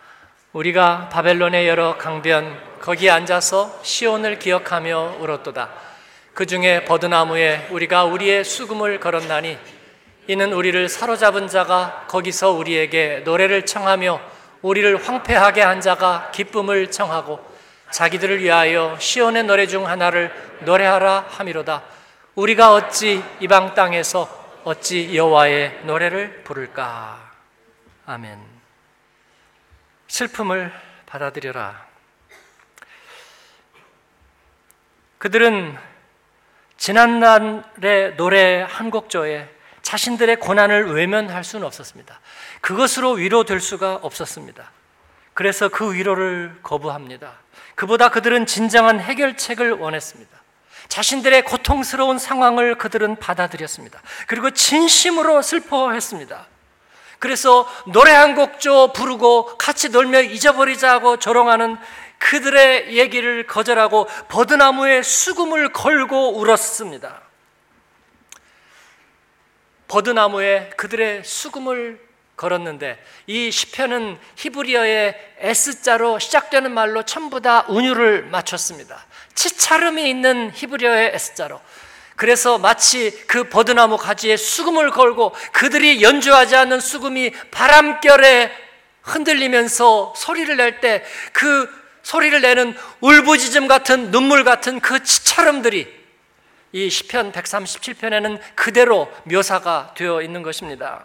우리가 0.53 1.11
바벨론의 1.11 1.69
여러 1.69 1.99
강변 1.99 2.81
거기에 2.81 3.11
앉아서 3.11 3.81
시온을 3.83 4.39
기억하며 4.39 5.19
울었도다. 5.21 5.71
그 6.35 6.47
중에 6.47 6.85
버드나무에 6.85 7.69
우리가 7.71 8.05
우리의 8.05 8.45
수금을 8.45 9.01
걸었나니 9.01 9.59
이는 10.29 10.53
우리를 10.53 10.89
사로잡은 10.89 11.49
자가 11.49 12.07
거기서 12.09 12.53
우리에게 12.53 13.23
노래를 13.25 13.67
청하며 13.67 14.21
우리를 14.63 15.07
황폐하게 15.07 15.63
한 15.63 15.81
자가 15.81 16.31
기쁨을 16.33 16.91
청하고 16.91 17.48
자기들을 17.91 18.43
위하여 18.43 18.97
시온의 18.99 19.45
노래 19.45 19.67
중 19.67 19.87
하나를 19.87 20.33
노래하라 20.61 21.27
함이로다. 21.29 21.83
우리가 22.35 22.73
어찌 22.73 23.23
이방 23.41 23.75
땅에서 23.75 24.61
어찌 24.65 25.17
여호와의 25.17 25.81
노래를 25.85 26.45
부를까? 26.45 27.33
아멘. 28.07 28.39
슬픔을 30.09 30.73
받아들여라. 31.07 31.87
그들은 35.19 35.77
지난날의 36.77 38.17
노래 38.17 38.63
한 38.63 38.91
곡조에 38.91 39.49
자신들의 39.83 40.37
고난을 40.37 40.93
외면할 40.93 41.45
수는 41.45 41.67
없었습니다. 41.67 42.21
그것으로 42.61 43.13
위로될 43.13 43.61
수가 43.61 43.97
없었습니다. 43.97 44.71
그래서 45.35 45.69
그 45.69 45.95
위로를 45.95 46.59
거부합니다. 46.63 47.35
그보다 47.79 48.09
그들은 48.09 48.47
진정한 48.47 48.99
해결책을 48.99 49.71
원했습니다. 49.71 50.37
자신들의 50.89 51.43
고통스러운 51.43 52.19
상황을 52.19 52.77
그들은 52.77 53.17
받아들였습니다. 53.17 54.03
그리고 54.27 54.51
진심으로 54.51 55.43
슬퍼했습니다. 55.43 56.45
그래서 57.21 57.73
노래 57.87 58.11
한 58.11 58.35
곡조 58.35 58.93
부르고 58.95 59.59
같이 59.59 59.91
놀며 59.91 60.23
잊어버리자고 60.23 61.19
조롱하는 61.19 61.77
그들의 62.19 62.97
얘기를 62.97 63.47
거절하고 63.47 64.09
버드나무에 64.27 65.05
수금을 65.05 65.73
걸고 65.73 66.37
울었습니다. 66.37 67.23
버드나무에 69.87 70.71
그들의 70.77 71.23
수금을 71.23 72.08
걸었는데 72.39 72.99
이 73.27 73.51
시편은 73.51 74.19
히브리어의 74.37 75.35
S자로 75.41 76.19
시작되는 76.19 76.73
말로 76.73 77.03
전부 77.03 77.43
다 77.43 77.67
운율을 77.69 78.23
맞췄습니다. 78.31 79.05
치차름이 79.35 80.09
있는 80.09 80.51
히브리어의 80.55 81.11
S자로. 81.15 81.61
그래서 82.17 82.57
마치 82.57 83.11
그 83.27 83.45
버드나무 83.45 83.99
가지에 83.99 84.39
수금을 84.39 84.91
걸고 84.91 85.35
그들이 85.53 86.03
연주하지 86.03 86.57
않는 86.57 86.81
수금이 86.81 87.33
바람결에 87.51 88.51
흔들리면서 89.03 90.15
소리를 90.17 90.57
낼 90.57 90.81
때 90.81 91.05
그 91.33 91.69
소리를 92.03 92.41
내는 92.41 92.75
울부짖음 93.03 93.67
같은 93.69 94.11
눈물 94.11 94.43
같은 94.43 94.81
그 94.81 95.03
치차름들이 95.03 95.87
이 96.73 96.89
시편 96.89 97.33
137편에는 97.33 98.41
그대로 98.55 99.13
묘사가 99.25 99.93
되어 99.95 100.23
있는 100.23 100.43
것입니다. 100.43 101.05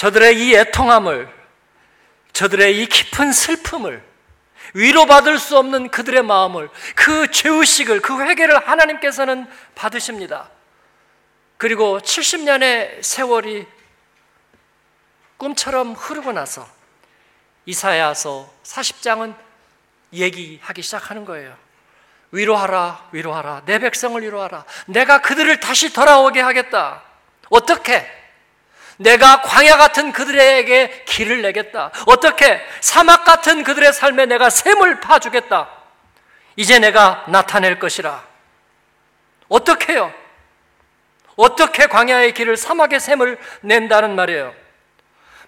저들의 0.00 0.40
이 0.40 0.54
애통함을 0.54 1.28
저들의 2.32 2.80
이 2.80 2.86
깊은 2.86 3.34
슬픔을 3.34 4.02
위로받을 4.72 5.38
수 5.38 5.58
없는 5.58 5.90
그들의 5.90 6.22
마음을 6.22 6.70
그 6.94 7.30
죄의식을 7.30 8.00
그 8.00 8.18
회개를 8.22 8.66
하나님께서는 8.66 9.46
받으십니다. 9.74 10.48
그리고 11.58 11.98
70년의 11.98 13.02
세월이 13.02 13.66
꿈처럼 15.36 15.92
흐르고 15.92 16.32
나서 16.32 16.66
이사야서 17.66 18.50
40장은 18.62 19.34
얘기하기 20.14 20.80
시작하는 20.80 21.26
거예요. 21.26 21.54
위로하라, 22.30 23.10
위로하라. 23.12 23.64
내 23.66 23.78
백성을 23.78 24.22
위로하라. 24.22 24.64
내가 24.86 25.20
그들을 25.20 25.60
다시 25.60 25.92
돌아오게 25.92 26.40
하겠다. 26.40 27.02
어떻게? 27.50 28.19
내가 29.00 29.40
광야 29.40 29.78
같은 29.78 30.12
그들에게 30.12 31.04
길을 31.06 31.40
내겠다. 31.40 31.90
어떻게? 32.04 32.60
사막 32.82 33.24
같은 33.24 33.64
그들의 33.64 33.94
삶에 33.94 34.26
내가 34.26 34.50
샘을 34.50 35.00
파주겠다. 35.00 35.70
이제 36.56 36.78
내가 36.78 37.24
나타낼 37.28 37.78
것이라. 37.78 38.22
어떻게요? 39.48 40.12
어떻게 41.34 41.86
광야의 41.86 42.34
길을 42.34 42.58
사막의 42.58 43.00
샘을 43.00 43.38
낸다는 43.62 44.14
말이에요? 44.14 44.54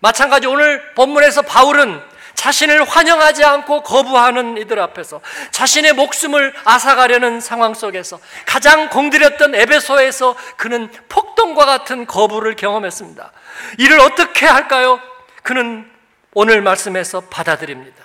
마찬가지 0.01 0.47
오늘 0.47 0.95
본문에서 0.95 1.43
바울은 1.43 2.03
자신을 2.43 2.83
환영하지 2.83 3.45
않고 3.45 3.85
거부하는 3.85 4.57
이들 4.57 4.81
앞에서 4.81 5.21
자신의 5.53 5.93
목숨을 5.93 6.53
앗아가려는 6.65 7.41
상황 7.41 7.73
속에서 7.73 8.19
가장 8.47 8.89
공들였던 8.89 9.55
에베소에서 9.55 10.35
그는 10.57 10.91
폭동과 11.09 11.65
같은 11.65 12.05
거부를 12.05 12.57
경험했습니다. 12.57 13.31
이를 13.79 14.01
어떻게 14.01 14.47
할까요? 14.47 14.99
그는 15.45 15.89
오늘 16.35 16.63
말씀에서 16.63 17.21
받아들입니다. 17.21 18.03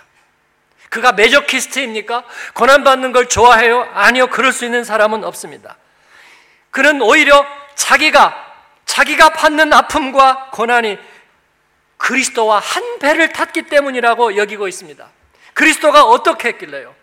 그가 0.89 1.13
메저키스트입니까? 1.13 2.23
고난받는 2.53 3.13
걸 3.13 3.29
좋아해요? 3.29 3.89
아니요. 3.95 4.27
그럴 4.27 4.51
수 4.51 4.65
있는 4.65 4.83
사람은 4.83 5.23
없습니다. 5.23 5.77
그는 6.69 7.01
오히려 7.01 7.43
자기가, 7.73 8.35
자기가 8.85 9.29
받는 9.29 9.73
아픔과 9.73 10.51
고난이 10.51 10.99
그리스도와 11.97 12.59
한 12.59 12.99
배를 12.99 13.33
탔기 13.33 13.63
때문이라고 13.63 14.37
여기고 14.37 14.67
있습니다. 14.67 15.07
그리스도가 15.53 16.05
어떻게 16.05 16.49
했길래요? 16.49 16.95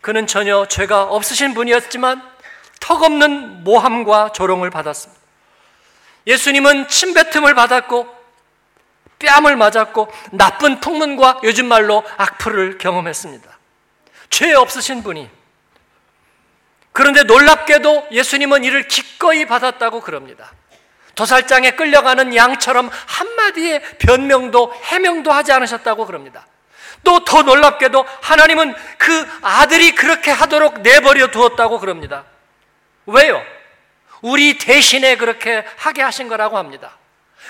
그는 0.00 0.26
전혀 0.26 0.66
죄가 0.66 1.04
없으신 1.04 1.54
분이었지만 1.54 2.22
턱없는 2.80 3.64
모함과 3.64 4.32
조롱을 4.32 4.70
받았습니다. 4.70 5.20
예수님은 6.26 6.88
침뱉음을 6.88 7.54
받았고 7.54 8.16
뺨을 9.18 9.56
맞았고 9.56 10.12
나쁜 10.32 10.80
풍문과 10.80 11.40
요즘 11.42 11.66
말로 11.66 12.04
악플을 12.16 12.78
경험했습니다. 12.78 13.58
죄 14.30 14.52
없으신 14.52 15.02
분이 15.02 15.28
그런데 16.92 17.22
놀랍게도 17.22 18.08
예수님은 18.12 18.64
이를 18.64 18.86
기꺼이 18.88 19.46
받았다고 19.46 20.00
그럽니다. 20.00 20.52
도살장에 21.18 21.72
끌려가는 21.72 22.36
양처럼 22.36 22.88
한마디의 23.06 23.82
변명도 23.98 24.72
해명도 24.84 25.32
하지 25.32 25.50
않으셨다고 25.50 26.06
그럽니다. 26.06 26.46
또 27.02 27.24
더 27.24 27.42
놀랍게도 27.42 28.06
하나님은 28.22 28.72
그 28.98 29.26
아들이 29.42 29.96
그렇게 29.96 30.30
하도록 30.30 30.80
내버려 30.82 31.26
두었다고 31.32 31.80
그럽니다. 31.80 32.24
왜요? 33.06 33.42
우리 34.22 34.58
대신에 34.58 35.16
그렇게 35.16 35.64
하게 35.78 36.02
하신 36.02 36.28
거라고 36.28 36.56
합니다. 36.56 36.96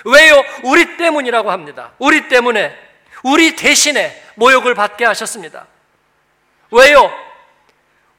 왜요? 0.07 0.42
우리 0.62 0.96
때문이라고 0.96 1.50
합니다. 1.50 1.92
우리 1.98 2.26
때문에, 2.28 2.74
우리 3.22 3.54
대신에 3.54 4.22
모욕을 4.37 4.74
받게 4.74 5.04
하셨습니다. 5.04 5.66
왜요? 6.70 7.12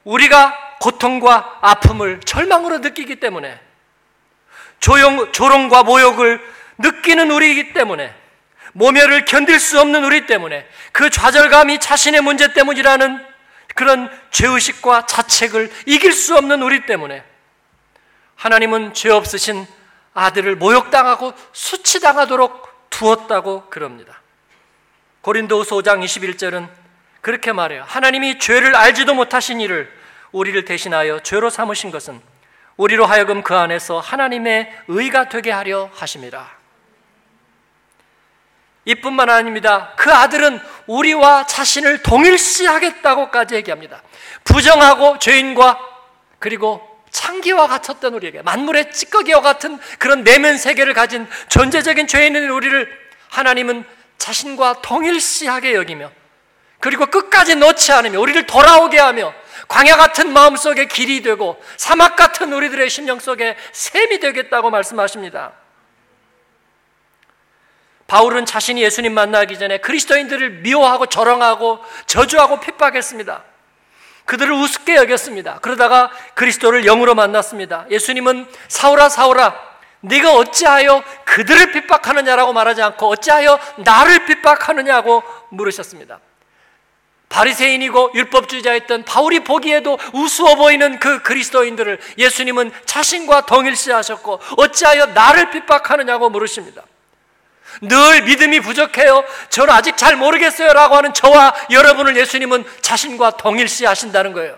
우리가 0.04 0.76
고통과 0.80 1.58
아픔을 1.62 2.20
절망으로 2.22 2.80
느끼기 2.80 3.16
때문에 3.16 3.69
조용, 4.80 5.32
조롱과 5.32 5.84
모욕을 5.84 6.42
느끼는 6.78 7.32
우리이기 7.32 7.74
때문에 7.74 8.14
모멸을 8.74 9.26
견딜 9.26 9.60
수 9.60 9.80
없는 9.80 10.04
우리 10.04 10.26
때문에 10.26 10.68
그 10.92 11.10
좌절감이 11.10 11.80
자신의 11.80 12.22
문제 12.22 12.54
때문이라는 12.54 13.26
그런 13.76 14.10
죄의식과 14.32 15.06
자책을 15.06 15.72
이길 15.86 16.14
수 16.14 16.36
없는 16.36 16.62
우리 16.62 16.86
때문에 16.86 17.24
하나님은 18.36 18.94
죄 18.94 19.10
없으신 19.10 19.68
아들을 20.14 20.56
모욕당하고 20.56 21.34
수치당하도록 21.52 22.90
두었다고 22.90 23.70
그럽니다. 23.70 24.22
고린도후서 25.22 25.76
5장 25.78 26.04
21절은 26.04 26.70
그렇게 27.22 27.52
말해요. 27.52 27.84
하나님이 27.86 28.40
죄를 28.40 28.76
알지도 28.76 29.14
못하신 29.14 29.62
이를 29.62 29.92
우리를 30.32 30.64
대신하여 30.66 31.22
죄로 31.22 31.50
삼으신 31.50 31.92
것은 31.92 32.22
우리로 32.80 33.06
하여금 33.06 33.44
그 33.44 33.58
안에서 33.58 34.00
하나님의 34.00 34.72
의가 34.88 35.28
되게 35.28 35.52
하려 35.52 35.90
하심이라. 35.94 36.60
이뿐만 38.86 39.30
아닙니다. 39.30 39.92
그 39.98 40.14
아들은 40.14 40.62
우리와 40.88 41.46
자신을 41.46 42.02
동일시하겠다고까지 42.04 43.56
얘기합니다. 43.56 44.02
부정하고 44.46 45.20
죄인과 45.20 45.78
그리고 46.40 46.82
창기와 47.12 47.68
같았던 47.68 48.14
우리에게 48.14 48.44
만물의 48.44 48.94
찌꺼기와 48.94 49.42
같은 49.42 49.78
그런 49.98 50.24
내면 50.24 50.58
세계를 50.58 50.94
가진 50.94 51.28
존재적인 51.50 52.08
죄인인 52.08 52.50
우리를 52.50 52.90
하나님은 53.28 53.84
자신과 54.18 54.82
동일시하게 54.84 55.74
여기며 55.74 56.12
그리고 56.80 57.08
끝까지 57.08 57.56
놓지 57.56 57.92
않으며 57.92 58.22
우리를 58.22 58.46
돌아오게 58.46 59.00
하며 59.00 59.34
광야 59.68 59.98
같은 59.98 60.34
마음 60.34 60.56
속에 60.56 60.86
길이 60.86 61.22
되고 61.22 61.62
사막 61.78 62.16
같은 62.16 62.54
우리들의 62.54 62.90
심령 62.90 63.20
속에 63.20 63.58
샘이 63.72 64.20
되겠다고 64.20 64.70
말씀하십니다. 64.70 65.54
바울은 68.08 68.46
자신이 68.46 68.82
예수님 68.82 69.14
만나기 69.14 69.58
전에 69.60 69.78
그리스도인들을 69.78 70.62
미워하고 70.62 71.06
저렁하고 71.06 71.80
저주하고 72.08 72.60
핍박했습니다. 72.60 73.44
그들을 74.26 74.52
우습게 74.52 74.96
여겼습니다. 74.96 75.60
그러다가 75.60 76.12
그리스도를 76.34 76.86
영으로 76.86 77.16
만났습니다. 77.16 77.86
예수님은 77.90 78.48
사울아 78.68 79.10
사울아 79.10 79.70
네가 80.02 80.34
어찌하여 80.34 81.04
그들을 81.26 81.72
핍박하느냐라고 81.72 82.54
말하지 82.54 82.82
않고 82.82 83.08
어찌하여 83.08 83.60
나를 83.78 84.26
핍박하느냐고 84.26 85.24
물으셨습니다. 85.50 86.20
바리새인이고 87.30 88.12
율법주의자였던 88.16 89.06
바울이 89.06 89.42
보기에도 89.42 89.98
우스워 90.14 90.56
보이는 90.56 91.00
그 91.00 91.22
그리스도인들을 91.22 92.00
예수님은 92.18 92.72
자신과 92.86 93.46
동일시하셨고 93.46 94.42
어찌하여 94.58 95.08
나를 95.08 95.52
핍박하느냐고 95.52 96.30
물으십니다. 96.30 96.84
늘 97.82 98.24
믿음이 98.24 98.60
부족해요. 98.62 99.24
저는 99.50 99.74
아직 99.74 99.96
잘 99.96 100.16
모르겠어요. 100.16 100.74
라고 100.74 100.96
하는 100.96 101.14
저와 101.14 101.54
여러분을 101.70 102.18
예수님은 102.18 102.66
자신과 102.82 103.38
동일시하신다는 103.38 104.34
거예요. 104.34 104.58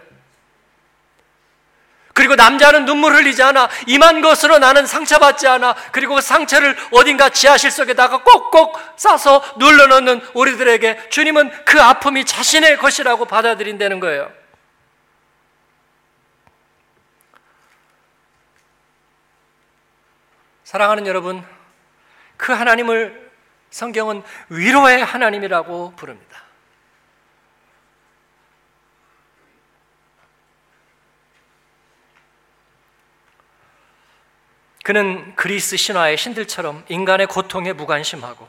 그리고 2.13 2.36
남자는 2.36 2.86
눈물 2.86 3.13
흘리지 3.13 3.41
않아 3.43 3.69
임한 3.88 4.21
것으로 4.21 4.60
나는 4.60 4.86
상처받지 4.86 5.47
않아 5.47 5.76
그리고 5.91 6.15
그 6.15 6.21
상처를 6.21 6.76
어딘가 6.91 7.30
지하실 7.30 7.71
속에다가 7.71 8.24
꼭꼭 8.24 8.80
싸서 8.97 9.43
눌러놓는 9.58 10.21
우리들에게 10.34 11.10
주님은 11.10 11.65
그 11.65 11.82
아픔이 11.82 12.26
자신의 12.26 12.78
것이라고 12.78 13.26
받아들인다는 13.26 14.00
거예요. 14.00 14.32
사랑하는 20.63 21.06
여러분, 21.06 21.43
그 22.38 22.54
하나님을 22.54 23.30
성경은 23.71 24.24
위로의 24.47 25.04
하나님이라고 25.04 25.93
부릅니다. 25.97 26.40
그는 34.91 35.34
그리스 35.38 35.77
신화의 35.77 36.17
신들처럼 36.17 36.84
인간의 36.89 37.27
고통에 37.27 37.71
무관심하고 37.71 38.45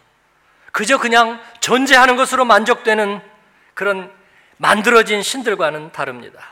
그저 0.72 0.98
그냥 0.98 1.40
존재하는 1.60 2.16
것으로 2.16 2.44
만족되는 2.44 3.20
그런 3.74 4.10
만들어진 4.56 5.22
신들과는 5.22 5.92
다릅니다. 5.92 6.44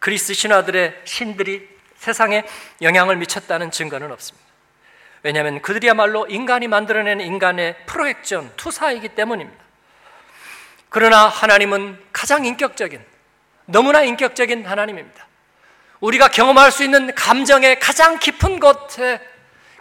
그리스 0.00 0.34
신화들의 0.34 1.00
신들이 1.04 1.66
세상에 1.96 2.44
영향을 2.82 3.16
미쳤다는 3.16 3.70
증거는 3.70 4.12
없습니다. 4.12 4.46
왜냐하면 5.22 5.62
그들이야말로 5.62 6.26
인간이 6.26 6.68
만들어낸 6.68 7.22
인간의 7.22 7.86
프로액션, 7.86 8.52
투사이기 8.58 9.08
때문입니다. 9.14 9.64
그러나 10.90 11.26
하나님은 11.28 11.98
가장 12.12 12.44
인격적인, 12.44 13.02
너무나 13.64 14.02
인격적인 14.02 14.66
하나님입니다. 14.66 15.26
우리가 16.02 16.28
경험할 16.28 16.72
수 16.72 16.82
있는 16.82 17.14
감정의 17.14 17.78
가장 17.78 18.18
깊은 18.18 18.58
곳에 18.58 19.20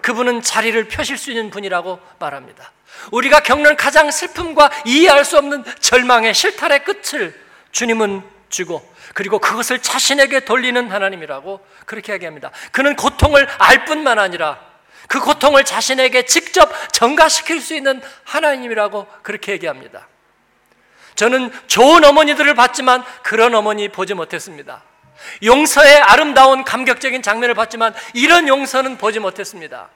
그분은 0.02 0.42
자리를 0.42 0.88
펴실 0.88 1.18
수 1.18 1.32
있는 1.32 1.50
분이라고 1.50 2.00
말합니다. 2.20 2.72
우리가 3.12 3.42
겪는 3.42 3.76
가장 3.76 4.12
슬픔과 4.12 4.70
이해할 4.86 5.26
수 5.26 5.38
없는 5.38 5.64
절망의 5.80 6.34
실탈의 6.34 6.84
끝을 6.84 7.34
주님은 7.72 8.22
주고 8.50 8.88
그리고 9.16 9.40
그것을 9.40 9.80
자신에게 9.80 10.42
돌리는 10.42 10.92
하나님이라고 10.92 11.66
그렇게 11.86 12.14
얘기합니다. 12.14 12.52
그는 12.72 12.96
고통을 12.96 13.48
알 13.58 13.86
뿐만 13.86 14.20
아니라 14.20 14.60
그 15.08 15.20
고통을 15.20 15.66
자신에게 15.66 16.26
직접 16.26 16.72
전가시킬 16.92 17.62
수 17.62 17.74
있는 17.74 18.00
하나님이라고 18.26 19.08
그렇게 19.24 19.54
얘기합니다. 19.54 20.08
저는 21.16 21.52
좋은 21.68 22.06
어머니들을 22.06 22.54
봤지만 22.54 23.04
그런 23.24 23.56
어머니 23.56 23.90
보지 23.90 24.14
못했습니다. 24.14 24.84
용서의 25.44 25.98
아름다운 25.98 26.64
감격적인 26.64 27.22
장면을 27.22 27.56
봤지만 27.56 27.94
이런 28.14 28.48
용서는 28.48 28.98
보지 28.98 29.20
못했습니다. 29.20 29.90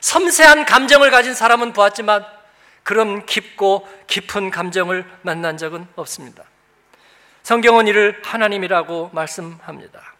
섬세한 0.00 0.66
감정을 0.66 1.10
가진 1.10 1.34
사람은 1.34 1.72
보았지만 1.72 2.24
그런 2.82 3.24
깊고 3.26 3.88
깊은 4.06 4.50
감정을 4.50 5.04
만난 5.22 5.56
적은 5.56 5.88
없습니다. 5.96 6.44
성경은 7.42 7.86
이를 7.86 8.20
하나님이라고 8.24 9.10
말씀합니다. 9.12 10.14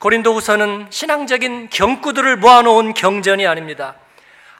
고린도 0.00 0.34
후서는 0.34 0.88
신앙적인 0.90 1.70
경구들을 1.70 2.36
모아놓은 2.36 2.94
경전이 2.94 3.46
아닙니다. 3.46 3.94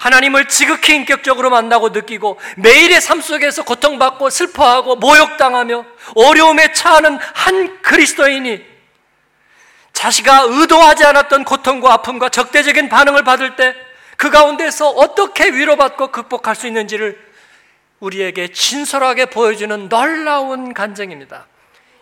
하나님을 0.05 0.49
지극히 0.49 0.95
인격적으로 0.95 1.51
만나고 1.51 1.90
느끼고 1.90 2.38
매일의 2.57 3.01
삶 3.01 3.21
속에서 3.21 3.64
고통받고 3.64 4.31
슬퍼하고 4.31 4.97
모욕당하며 4.97 5.85
어려움에 6.14 6.73
처하는 6.73 7.19
한 7.35 7.83
그리스도인이 7.83 8.64
자시가 9.93 10.47
의도하지 10.49 11.05
않았던 11.05 11.45
고통과 11.45 11.95
아픔과 11.95 12.29
적대적인 12.29 12.88
반응을 12.88 13.25
받을 13.25 13.57
때 13.57 13.75
그 14.17 14.31
가운데서 14.31 14.90
어떻게 14.90 15.51
위로받고 15.51 16.09
극복할 16.09 16.55
수 16.55 16.67
있는지를 16.67 17.19
우리에게 18.01 18.49
진솔하게 18.49 19.27
보여주는 19.27 19.88
놀라운 19.88 20.75
간증입니다. 20.75 21.47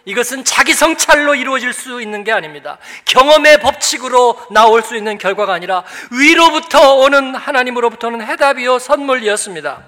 이것은 0.05 0.45
자기 0.45 0.75
성찰로 0.75 1.35
이루어질 1.35 1.73
수 1.73 2.03
있는 2.03 2.25
게 2.25 2.33
아닙니다. 2.33 2.79
경험의 3.05 3.61
법칙으로 3.61 4.47
나올 4.51 4.83
수 4.83 4.97
있는 4.97 5.19
결과가 5.19 5.53
아니라 5.53 5.85
위로부터 6.11 6.95
오는 6.97 7.35
하나님으로부터는 7.35 8.27
해답이요 8.27 8.79
선물이었습니다. 8.79 9.83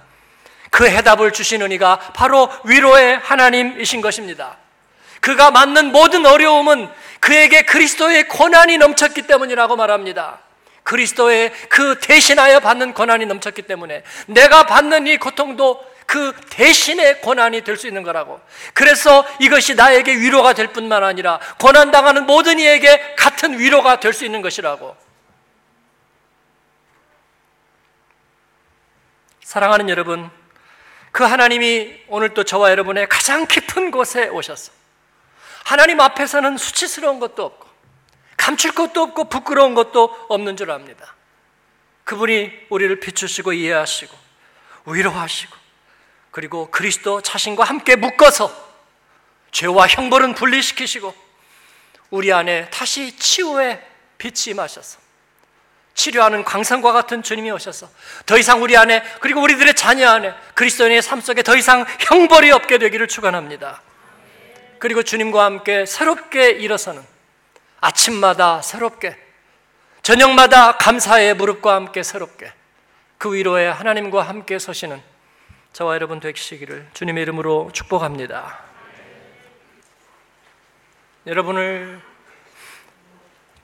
그 0.71 0.89
해답을 0.89 1.33
주시는 1.33 1.73
이가 1.73 1.99
바로 2.15 2.51
위로의 2.65 3.19
하나님이신 3.19 4.01
것입니다. 4.01 4.57
그가 5.21 5.51
맞는 5.51 5.93
모든 5.93 6.27
어려움은 6.27 6.89
그에게 7.21 7.63
그리스도의 7.63 8.29
고난이 8.29 8.79
넘쳤기 8.79 9.23
때문이라고 9.23 9.77
말합니다. 9.77 10.41
그리스도의 10.83 11.51
그 11.71 11.99
대신하여 12.01 12.61
받는 12.61 12.93
고난이 12.93 13.27
넘쳤기 13.27 13.63
때문에 13.63 14.03
내가 14.27 14.67
받는 14.67 15.07
이 15.07 15.17
고통도 15.17 15.94
그 16.07 16.33
대신의 16.51 17.21
고난이 17.21 17.63
될 17.63 17.77
수 17.77 17.87
있는 17.87 18.03
거라고. 18.03 18.41
그래서 18.73 19.27
이것이 19.41 19.75
나에게 19.75 20.15
위로가 20.17 20.53
될 20.53 20.69
뿐만 20.69 21.03
아니라 21.03 21.41
고난당하는 21.61 22.27
모든 22.27 22.59
이에게 22.59 23.15
같은 23.17 23.59
위로가 23.59 24.01
될 24.01 24.13
수 24.13 24.25
있는 24.25 24.43
것이라고. 24.43 24.97
사랑하는 29.43 29.89
여러분, 29.89 30.31
그 31.13 31.23
하나님이 31.23 32.03
오늘 32.09 32.35
또 32.35 32.45
저와 32.45 32.71
여러분의 32.71 33.09
가장 33.09 33.47
깊은 33.47 33.91
곳에 33.91 34.29
오셨어. 34.29 34.73
하나님 35.65 36.01
앞에서는 36.01 36.57
수치스러운 36.57 37.21
것도 37.21 37.45
없고 37.45 37.69
감출 38.37 38.73
것도 38.73 39.01
없고 39.03 39.29
부끄러운 39.29 39.75
것도 39.75 40.27
없는 40.29 40.57
줄 40.57 40.71
압니다. 40.71 41.15
그분이 42.05 42.53
우리를 42.69 43.01
비추시고 43.01 43.53
이해하시고 43.55 44.15
위로하시고 44.87 45.64
그리고 46.35 46.69
그리스도 46.73 47.21
자신과 47.21 47.63
함께 47.63 47.95
묶어서 47.95 48.53
죄와 49.53 49.87
형벌은 49.87 50.35
분리시키시고 50.35 51.15
우리 52.11 52.33
안에 52.33 52.69
다시 52.71 53.17
치유의 53.17 53.81
빛이 54.19 54.51
임하셔서 54.51 54.99
치료하는 55.95 56.43
광선과 56.43 56.91
같은 56.91 57.23
주님이 57.23 57.53
오셔서 57.53 57.89
더 58.27 58.37
이상 58.37 58.65
우리 58.65 58.77
안에 58.77 59.05
그리고 59.21 59.43
우리들의 59.43 59.75
자녀 59.75 60.11
안에 60.11 60.35
그리스도인의 60.55 61.03
삶 61.03 61.21
속에 61.21 61.45
더 61.45 61.55
이상 61.55 61.87
형벌이 62.01 62.51
없게 62.51 62.79
되기를 62.79 63.07
축원합니다. 63.07 63.81
그리고 64.81 65.05
주님과 65.05 65.45
함께 65.45 65.87
새롭게 65.87 66.51
일어서는 66.51 67.01
아침마다 67.81 68.61
새롭게 68.61 69.17
저녁마다 70.03 70.79
감사의 70.79 71.35
무릎과 71.35 71.77
함께 71.77 72.03
새롭게 72.03 72.53
그 73.19 73.33
위로에 73.33 73.69
하나님과 73.69 74.23
함께 74.23 74.59
서시는 74.59 75.14
저와 75.75 75.95
여러분 75.95 76.21
되시기를 76.21 76.87
주님의 76.95 77.23
이름으로 77.23 77.71
축복합니다. 77.73 78.61
여러분을 81.27 82.01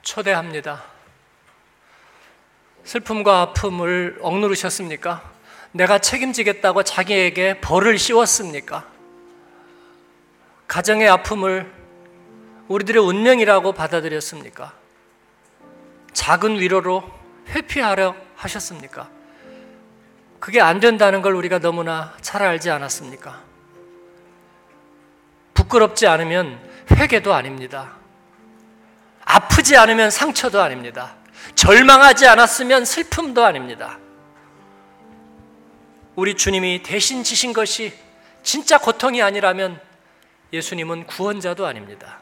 초대합니다. 0.01 0.83
슬픔과 2.83 3.39
아픔을 3.39 4.17
억누르셨습니까? 4.19 5.23
내가 5.71 5.99
책임지겠다고 5.99 6.83
자기에게 6.83 7.61
벌을 7.61 7.97
씌웠습니까? 7.97 8.85
가정의 10.67 11.07
아픔을 11.07 11.71
우리들의 12.67 13.01
운명이라고 13.01 13.71
받아들였습니까? 13.71 14.73
작은 16.11 16.59
위로로 16.59 17.09
회피하려 17.47 18.17
하셨습니까? 18.35 19.20
그게 20.41 20.59
안 20.59 20.79
된다는 20.79 21.21
걸 21.21 21.35
우리가 21.35 21.59
너무나 21.59 22.13
잘 22.19 22.41
알지 22.41 22.71
않았습니까? 22.71 23.43
부끄럽지 25.53 26.07
않으면 26.07 26.59
회개도 26.89 27.31
아닙니다. 27.31 27.93
아프지 29.23 29.77
않으면 29.77 30.09
상처도 30.09 30.59
아닙니다. 30.59 31.15
절망하지 31.53 32.27
않았으면 32.27 32.85
슬픔도 32.85 33.45
아닙니다. 33.45 33.99
우리 36.15 36.35
주님이 36.35 36.81
대신 36.81 37.23
지신 37.23 37.53
것이 37.53 37.93
진짜 38.41 38.79
고통이 38.79 39.21
아니라면 39.21 39.79
예수님은 40.51 41.05
구원자도 41.05 41.67
아닙니다. 41.67 42.17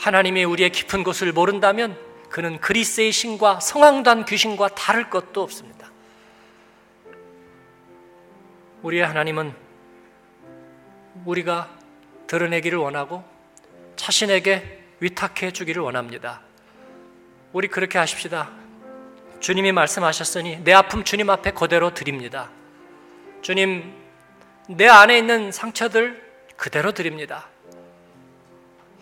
하나님이 0.00 0.42
우리의 0.42 0.70
깊은 0.70 1.04
곳을 1.04 1.32
모른다면 1.32 1.96
그는 2.30 2.58
그리스의 2.58 3.12
신과 3.12 3.60
성황단 3.60 4.24
귀신과 4.24 4.70
다를 4.74 5.08
것도 5.08 5.40
없습니다. 5.40 5.89
우리의 8.82 9.04
하나님은 9.06 9.54
우리가 11.24 11.68
드러내기를 12.26 12.78
원하고 12.78 13.24
자신에게 13.96 14.78
위탁해 15.00 15.52
주기를 15.52 15.82
원합니다. 15.82 16.40
우리 17.52 17.68
그렇게 17.68 17.98
하십시다. 17.98 18.50
주님이 19.40 19.72
말씀하셨으니 19.72 20.62
내 20.64 20.72
아픔 20.72 21.04
주님 21.04 21.30
앞에 21.30 21.50
그대로 21.52 21.92
드립니다. 21.92 22.50
주님, 23.42 23.92
내 24.68 24.86
안에 24.86 25.18
있는 25.18 25.50
상처들 25.50 26.22
그대로 26.56 26.92
드립니다. 26.92 27.48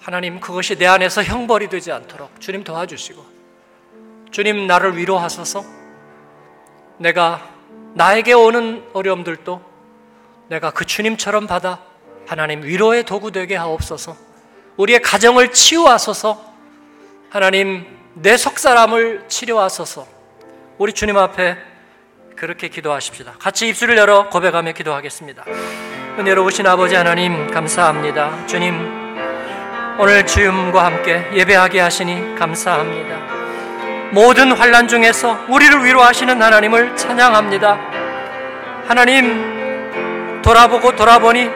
하나님, 0.01 0.41
그것이 0.41 0.77
내 0.77 0.87
안에서 0.87 1.23
형벌이 1.25 1.69
되지 1.69 1.93
않도록 1.93 2.41
주님 2.41 2.64
도와주시고, 2.64 3.27
주님 4.31 4.67
나를 4.67 4.97
위로하소서, 4.97 5.64
내가 6.99 7.49
나에게 7.95 8.33
오는 8.33 8.88
어려움들도 8.93 9.67
내가 10.49 10.71
그 10.71 10.85
주님처럼 10.85 11.47
받아 11.47 11.79
하나님 12.27 12.63
위로의 12.63 13.05
도구 13.05 13.33
되게 13.33 13.57
하옵소서, 13.57 14.17
우리의 14.77 15.01
가정을 15.01 15.53
치유하소서, 15.53 16.45
하나님 17.31 17.87
내 18.15 18.37
속 18.37 18.59
사람을 18.59 19.25
치료하소서, 19.29 20.07
우리 20.79 20.93
주님 20.93 21.17
앞에 21.17 21.57
그렇게 22.37 22.69
기도하십시다. 22.69 23.33
같이 23.39 23.69
입술을 23.69 23.97
열어 23.97 24.29
고백하며 24.29 24.73
기도하겠습니다. 24.73 25.45
은혜로우신 26.19 26.67
아버지 26.67 26.95
하나님 26.95 27.51
감사합니다. 27.51 28.47
주님 28.47 28.75
오늘 29.99 30.25
주님과 30.27 30.85
함께 30.85 31.25
예배하게 31.35 31.81
하시니 31.81 32.37
감사합니다. 32.37 33.17
모든 34.13 34.53
환란 34.53 34.87
중에서 34.89 35.47
우리를 35.49 35.85
위로하시는 35.85 36.41
하나님을 36.41 36.97
찬양합니다. 36.97 37.79
하나님 38.87 39.58
돌아보고 40.49 40.97
돌아보니 40.97 41.51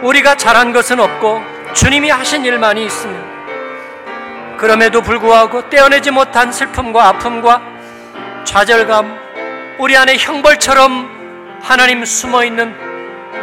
우리가 0.00 0.34
잘한 0.34 0.72
것은 0.72 1.00
없고 1.00 1.42
주님이 1.74 2.08
하신 2.08 2.46
일만이 2.46 2.86
있습니다. 2.86 4.56
그럼에도 4.56 5.02
불구하고 5.02 5.68
떼어내지 5.68 6.10
못한 6.10 6.50
슬픔과 6.50 7.08
아픔과 7.08 7.60
좌절감, 8.44 9.18
우리 9.78 9.98
안에 9.98 10.16
형벌처럼 10.16 11.60
하나님 11.62 12.02
숨어 12.06 12.42
있는 12.42 12.74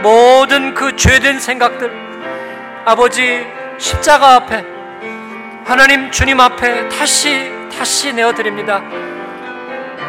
모든 0.02 0.74
그 0.74 0.96
죄된 0.96 1.40
생각들 1.40 1.92
아버지 2.84 3.46
십자가 3.78 4.34
앞에 4.38 4.66
하나님 5.66 6.10
주님 6.10 6.40
앞에 6.40 6.90
다시 6.90 7.52
다시 7.78 8.12
내어 8.12 8.34
드립니다. 8.34 8.82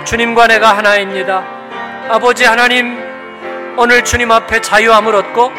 주님과 0.07 0.47
내가 0.47 0.75
하나입니다. 0.75 1.45
아버지 2.09 2.47
하나님 2.47 3.08
오늘 3.81 4.03
주님 4.03 4.33
앞에 4.33 4.61
자유함을 4.61 5.15
얻고 5.15 5.53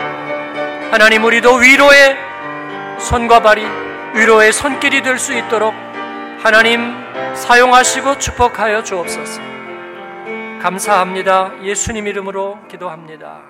하나님 0.92 1.24
우리도 1.24 1.56
위로의 1.56 2.18
손과 3.00 3.40
발이 3.42 3.66
위로의 4.14 4.52
손길이 4.52 5.02
될 5.02 5.18
수 5.18 5.34
있도록 5.34 5.74
하나님 6.44 6.94
사용하시고 7.34 8.18
축복하여 8.20 8.84
주옵소서. 8.84 9.42
감사합니다. 10.62 11.54
예수님 11.64 12.08
이름으로 12.08 12.60
기도합니다. 12.68 13.49